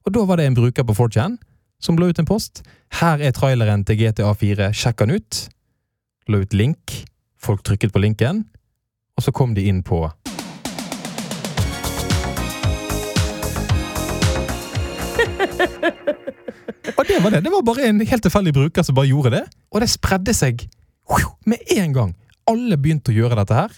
Og 0.04 0.16
da 0.16 0.26
var 0.28 0.40
det 0.40 0.50
en 0.50 0.60
bruker 0.60 0.84
på 0.88 0.96
4chan 0.98 1.38
som 1.80 1.98
la 2.00 2.06
ut 2.10 2.20
en 2.20 2.28
post. 2.28 2.64
Her 3.00 3.22
er 3.24 3.32
traileren 3.36 3.86
til 3.88 3.98
GTA 4.02 4.34
4, 4.36 4.72
sjekk 4.76 4.98
den 5.04 5.16
ut. 5.20 5.50
La 6.30 6.38
ut 6.44 6.54
link. 6.54 7.06
Folk 7.40 7.64
trykket 7.64 7.94
på 7.96 8.02
linken, 8.04 8.44
og 9.16 9.24
så 9.24 9.32
kom 9.32 9.54
de 9.56 9.64
inn 9.72 9.80
på 9.84 10.02
Og 17.00 17.06
det 17.08 17.20
var 17.24 17.32
det. 17.32 17.42
Det 17.46 17.52
var 17.54 17.64
bare 17.64 17.88
en 17.88 18.02
helt 18.04 18.24
tilfeldig 18.26 18.54
bruker 18.56 18.84
som 18.84 18.96
bare 18.98 19.08
gjorde 19.08 19.32
det. 19.38 19.46
Og 19.72 19.80
det 19.80 19.90
spredde 19.92 20.34
seg 20.36 20.66
med 21.48 21.60
en 21.78 21.94
gang. 21.96 22.12
Alle 22.50 22.78
begynte 22.78 23.14
å 23.14 23.16
gjøre 23.16 23.40
dette 23.40 23.56
her. 23.56 23.72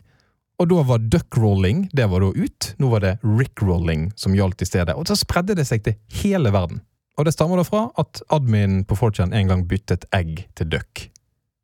Og 0.61 0.69
da 0.69 0.83
var 0.85 1.01
duckrolling 1.01 1.89
det 1.93 2.07
var 2.09 2.25
da 2.25 2.31
ut. 2.33 2.73
Nå 2.81 2.89
var 2.91 3.05
det 3.05 3.19
rickrolling 3.25 4.11
som 4.17 4.35
gjaldt 4.37 4.61
i 4.61 4.69
stedet. 4.69 4.95
Og 4.97 5.05
så 5.09 5.15
spredde 5.19 5.57
det 5.57 5.65
seg 5.69 5.83
til 5.85 5.97
hele 6.21 6.49
verden. 6.53 6.81
Og 7.21 7.27
det 7.27 7.35
stammer 7.35 7.59
da 7.59 7.65
fra 7.67 7.83
at 8.01 8.23
admin 8.33 8.79
på 8.89 8.97
4chan 8.97 9.35
en 9.37 9.51
gang 9.51 9.67
byttet 9.69 10.07
egg 10.17 10.47
til 10.57 10.71
duck. 10.73 11.03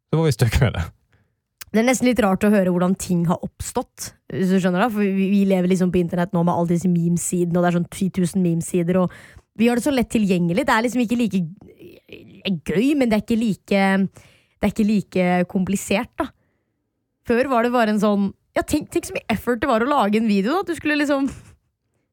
Så 0.05 0.19
var 0.19 0.27
vi 0.27 0.35
stuck 0.35 0.59
med 0.61 0.75
det. 0.75 0.83
Det 1.73 1.81
er 1.81 1.87
nesten 1.87 2.07
litt 2.07 2.21
rart 2.23 2.45
å 2.45 2.51
høre 2.53 2.71
hvordan 2.71 2.93
ting 3.01 3.23
har 3.27 3.41
oppstått. 3.43 4.11
Hvis 4.29 4.53
du 4.53 4.59
skjønner 4.61 4.85
det, 4.85 4.91
For 4.93 5.17
vi, 5.17 5.41
lever 5.49 5.71
liksom 5.73 5.89
på 5.91 5.99
internett 5.99 6.35
nå 6.35 6.45
med 6.45 6.53
alle 6.53 6.75
disse 6.75 6.91
memesidene, 6.91 7.57
og 7.57 7.65
det 7.65 7.71
er 7.71 7.77
sånn 7.79 7.89
10 7.89 8.21
000 8.37 8.45
memesider, 8.45 9.01
og 9.01 9.17
vi 9.57 9.67
har 9.67 9.79
det 9.79 9.87
så 9.87 9.95
lett 9.95 10.13
tilgjengelig. 10.13 10.67
Det 10.69 10.75
er 10.75 10.85
liksom 10.85 11.03
ikke 11.03 11.19
like 11.23 11.41
gøy, 12.69 12.93
men 12.93 13.09
det 13.09 13.17
er 13.17 13.25
ikke 13.25 13.41
like 13.41 13.83
Det 14.57 14.65
er 14.65 14.73
ikke 14.73 14.87
like 14.87 15.27
komplisert, 15.51 16.13
da. 16.21 16.29
Før 17.27 17.49
var 17.51 17.65
det 17.65 17.73
bare 17.73 17.97
en 17.97 18.01
sånn 18.01 18.29
Ja, 18.55 18.61
tenk, 18.61 18.91
tenk 18.93 19.09
så 19.09 19.17
mye 19.17 19.27
effort 19.33 19.59
det 19.61 19.69
var 19.69 19.83
å 19.83 19.89
lage 19.89 20.21
en 20.21 20.29
video, 20.29 20.61
da. 20.61 20.69
Du 20.69 20.77
skulle 20.77 21.01
liksom 21.01 21.27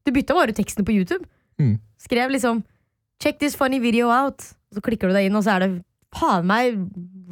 Du 0.04 0.12
bytta 0.12 0.36
bare 0.36 0.56
ut 0.56 0.58
tekstene 0.58 0.88
på 0.88 0.96
YouTube. 0.96 1.28
Mm. 1.60 1.76
Skrev 2.00 2.32
liksom 2.32 2.64
'Check 3.20 3.38
this 3.38 3.56
funny 3.56 3.80
video 3.80 4.08
out'. 4.08 4.54
Så 4.74 4.80
klikker 4.80 5.08
du 5.08 5.14
deg 5.14 5.28
inn, 5.28 5.36
og 5.36 5.44
så 5.44 5.56
er 5.56 5.58
det 5.64 5.70
faen 6.14 6.46
meg 6.46 6.78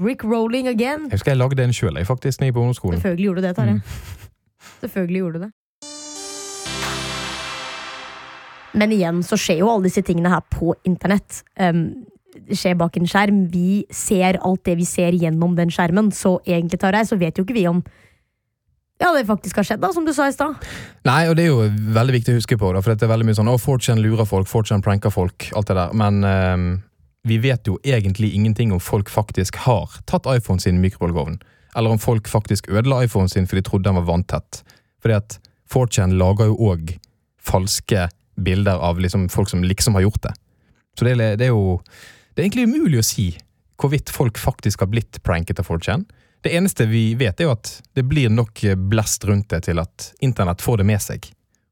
Rick 0.02 0.24
Rolling 0.24 0.68
again. 0.68 1.08
Jeg 1.10 1.18
husker 1.18 1.34
jeg 1.34 1.38
lagde 1.38 1.64
en 1.64 1.74
sjøl, 1.74 1.98
faktisk, 2.06 2.40
når 2.40 2.50
jeg 2.50 2.54
på 2.54 2.60
ungdomsskolen. 2.60 3.00
Selvfølgelig 3.00 3.24
gjorde 3.24 3.42
du 3.42 3.46
det, 3.46 3.56
Tarjei. 3.56 3.74
Mm. 3.74 3.82
Selvfølgelig 4.84 5.18
gjorde 5.18 5.38
du 5.38 5.44
det. 5.44 5.52
Men 8.72 8.94
igjen 8.94 9.20
så 9.26 9.36
skjer 9.36 9.60
jo 9.60 9.68
alle 9.68 9.84
disse 9.90 10.02
tingene 10.06 10.32
her 10.32 10.40
på 10.50 10.72
internett. 10.88 11.42
Um, 11.60 12.06
det 12.48 12.56
skjer 12.56 12.78
bak 12.80 12.96
en 12.96 13.08
skjerm. 13.10 13.42
Vi 13.52 13.84
ser 13.92 14.38
alt 14.40 14.64
det 14.64 14.78
vi 14.80 14.86
ser 14.88 15.12
gjennom 15.12 15.56
den 15.58 15.70
skjermen, 15.72 16.08
så 16.16 16.38
egentlig, 16.46 16.80
Tarjei, 16.80 17.04
så 17.04 17.20
vet 17.20 17.38
jo 17.38 17.44
ikke 17.44 17.58
vi 17.58 17.66
om 17.68 17.82
ja, 19.02 19.10
det 19.16 19.24
faktisk 19.26 19.58
har 19.58 19.66
skjedd, 19.66 19.82
da, 19.82 19.90
som 19.94 20.06
du 20.06 20.12
sa 20.14 20.28
i 20.30 20.34
stad. 20.34 20.62
Nei, 21.08 21.24
og 21.26 21.34
det 21.36 21.48
er 21.48 21.50
jo 21.50 21.64
veldig 21.96 22.14
viktig 22.20 22.34
å 22.34 22.38
huske 22.38 22.58
på, 22.60 22.70
da, 22.74 22.82
for 22.84 22.94
det 22.94 23.06
er 23.06 23.10
veldig 23.10 23.26
mye 23.26 23.38
sånn 23.38 23.50
å, 23.50 23.58
4chan 23.58 24.02
lurer 24.02 24.28
folk, 24.28 24.46
4chan 24.50 24.84
pranker 24.84 25.10
folk, 25.10 25.48
alt 25.58 25.72
det 25.72 25.78
der. 25.78 25.96
Men 25.98 26.22
ehm, 26.28 26.68
vi 27.26 27.38
vet 27.42 27.66
jo 27.66 27.78
egentlig 27.82 28.32
ingenting 28.34 28.72
om 28.74 28.82
folk 28.82 29.10
faktisk 29.10 29.58
har 29.66 29.90
tatt 30.10 30.28
iPhone 30.30 30.62
sin 30.62 30.78
i 30.78 30.84
mikrobølgeovnen. 30.86 31.40
Eller 31.74 31.94
om 31.94 32.00
folk 32.02 32.28
faktisk 32.28 32.68
ødela 32.68 33.04
iPhonen 33.04 33.30
sin 33.32 33.46
fordi 33.48 33.62
de 33.62 33.68
trodde 33.68 33.88
den 33.88 33.98
var 34.00 34.08
vanntett. 34.08 34.62
Fordi 35.02 35.16
at 35.16 35.38
4chan 35.72 36.16
lager 36.20 36.50
jo 36.50 36.72
òg 36.72 36.96
falske 37.42 38.08
bilder 38.36 38.80
av 38.82 39.00
liksom 39.00 39.28
folk 39.32 39.50
som 39.50 39.64
liksom 39.64 39.96
har 39.96 40.06
gjort 40.06 40.22
det. 40.28 40.34
Så 40.98 41.06
det 41.06 41.14
er, 41.16 41.38
det 41.40 41.48
er 41.48 41.54
jo 41.54 41.80
Det 42.32 42.40
er 42.40 42.46
egentlig 42.46 42.68
umulig 42.68 43.00
å 43.00 43.04
si 43.04 43.26
hvorvidt 43.76 44.08
folk 44.12 44.38
faktisk 44.40 44.80
har 44.80 44.88
blitt 44.88 45.18
pranket 45.22 45.58
av 45.60 45.66
4chan. 45.68 46.06
Det 46.42 46.50
eneste 46.58 46.86
vi 46.90 47.14
vet, 47.14 47.38
er 47.40 47.46
jo 47.46 47.52
at 47.54 47.70
det 47.94 48.02
blir 48.10 48.30
nok 48.32 48.60
blest 48.90 49.24
rundt 49.28 49.48
det 49.52 49.62
til 49.68 49.78
at 49.82 50.08
internett 50.26 50.62
får 50.64 50.80
det 50.82 50.86
med 50.88 51.02
seg. 51.02 51.28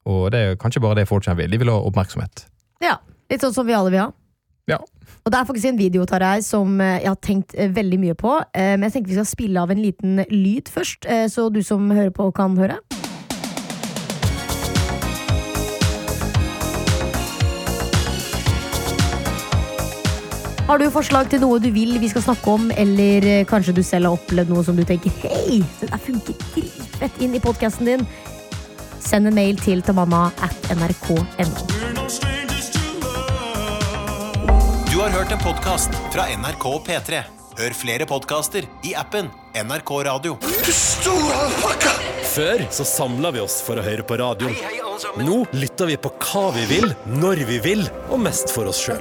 Og 0.07 0.31
det 0.33 0.39
er 0.41 0.57
kanskje 0.61 0.83
bare 0.85 1.01
det 1.01 1.09
4chan 1.11 1.37
vil. 1.41 1.51
De 1.51 1.59
vil 1.59 1.73
ha 1.73 1.81
oppmerksomhet. 1.91 2.47
Ja, 2.83 2.99
Litt 3.31 3.45
sånn 3.45 3.55
som 3.55 3.67
vi 3.69 3.75
alle 3.77 3.93
vil 3.95 4.01
ha. 4.03 4.09
Ja. 4.71 4.79
Og 5.23 5.31
det 5.31 5.39
er 5.39 5.47
faktisk 5.47 5.69
en 5.71 5.79
video 5.79 6.03
Tarjei, 6.09 6.41
som 6.43 6.81
eh, 6.83 6.97
jeg 7.03 7.11
har 7.11 7.19
tenkt 7.23 7.55
eh, 7.55 7.69
veldig 7.75 7.99
mye 8.03 8.17
på. 8.19 8.33
eh, 8.55 8.73
Men 8.79 8.89
jeg 8.89 8.95
tenker 8.97 9.13
vi 9.13 9.19
skal 9.21 9.29
spille 9.31 9.63
av 9.63 9.71
en 9.71 9.83
liten 9.83 10.23
lyd 10.31 10.71
først, 10.71 11.07
eh, 11.07 11.27
så 11.31 11.49
du 11.55 11.61
som 11.67 11.91
hører 11.91 12.11
på, 12.15 12.27
kan 12.35 12.57
høre. 12.59 12.79
Har 20.71 20.79
du 20.79 20.85
forslag 20.95 21.27
til 21.27 21.41
noe 21.43 21.57
du 21.59 21.67
vil 21.75 21.97
vi 21.99 22.09
skal 22.13 22.23
snakke 22.23 22.53
om, 22.53 22.69
eller 22.79 23.25
eh, 23.27 23.41
kanskje 23.43 23.73
du 23.75 23.81
selv 23.83 24.07
har 24.07 24.15
opplevd 24.15 24.53
noe 24.53 24.63
som 24.63 24.77
du 24.79 24.85
tenker 24.87 25.11
hei, 25.25 25.57
det 25.81 25.89
der 25.91 26.03
funker 26.05 26.37
dritfett 26.53 27.19
inn 27.27 27.35
i 27.35 27.41
podkasten 27.43 27.91
din, 27.91 28.05
send 29.03 29.27
en 29.27 29.35
mail 29.35 29.59
til 29.59 29.83
tamanna 29.83 30.29
at 30.47 30.71
nrk.no. 30.71 31.67
Du 34.87 34.97
har 35.03 35.11
hørt 35.19 35.35
en 35.35 35.43
podkast 35.43 36.01
fra 36.15 36.31
NRK 36.39 36.71
P3. 36.87 37.40
Hør 37.61 37.75
flere 37.77 38.07
podkaster 38.09 38.65
i 38.89 38.95
appen 38.97 39.27
NRK 39.53 39.91
Radio. 40.07 40.37
Før 42.31 42.63
så 42.73 42.87
samla 42.89 43.35
vi 43.35 43.43
oss 43.43 43.59
for 43.67 43.77
å 43.77 43.85
høre 43.85 44.07
på 44.09 44.17
radio. 44.17 44.49
Nå 45.21 45.43
lytter 45.53 45.91
vi 45.91 45.99
på 46.01 46.09
hva 46.25 46.47
vi 46.57 46.65
vil, 46.71 46.89
når 47.21 47.45
vi 47.51 47.59
vil, 47.61 47.85
og 48.09 48.25
mest 48.25 48.55
for 48.55 48.71
oss 48.71 48.81
sjøl. 48.81 48.97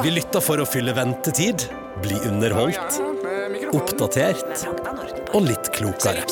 Vi 0.00 0.14
lytter 0.16 0.40
for 0.40 0.64
å 0.64 0.68
fylle 0.70 0.96
ventetid, 0.96 1.68
bli 2.00 2.16
underholdt, 2.30 3.00
oppdatert 3.76 4.64
og 5.36 5.44
litt 5.44 5.74
klokere. 5.76 6.24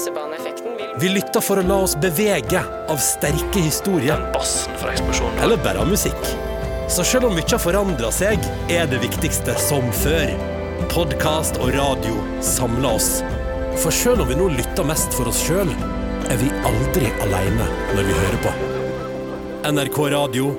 Vi 1.05 1.13
lytter 1.13 1.45
for 1.45 1.61
å 1.61 1.69
la 1.69 1.83
oss 1.85 2.01
bevege 2.01 2.65
av 2.65 2.97
sterke 2.97 3.61
historier. 3.61 4.25
Eller 5.37 5.61
bare 5.61 5.85
av 5.85 5.93
musikk. 5.93 6.37
Så 6.89 7.05
selv 7.05 7.29
om 7.29 7.35
mye 7.37 7.45
har 7.45 7.61
forandra 7.61 8.09
seg, 8.09 8.41
er 8.73 8.89
det 8.89 9.05
viktigste 9.05 9.53
som 9.61 9.93
før. 9.93 10.48
Podkast 10.87 11.57
og 11.59 11.73
radio 11.75 12.15
samler 12.45 12.95
oss. 12.95 13.09
For 13.83 13.91
selv 13.95 14.23
om 14.23 14.29
vi 14.31 14.37
nå 14.39 14.47
lytter 14.53 14.87
mest 14.87 15.11
for 15.17 15.27
oss 15.31 15.41
sjøl, 15.43 15.73
er 16.31 16.39
vi 16.39 16.53
aldri 16.69 17.11
aleine 17.25 17.67
når 17.97 18.07
vi 18.07 18.19
hører 18.21 18.39
på. 18.45 18.53
NRK 19.75 19.99
Radio 20.15 20.53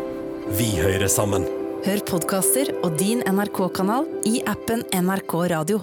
vi 0.60 0.74
hører 0.76 1.08
sammen. 1.08 1.48
Hør 1.86 2.04
podkaster 2.12 2.74
og 2.84 3.00
din 3.00 3.24
NRK-kanal 3.24 4.10
i 4.28 4.42
appen 4.44 4.84
NRK 4.92 5.38
Radio. 5.56 5.80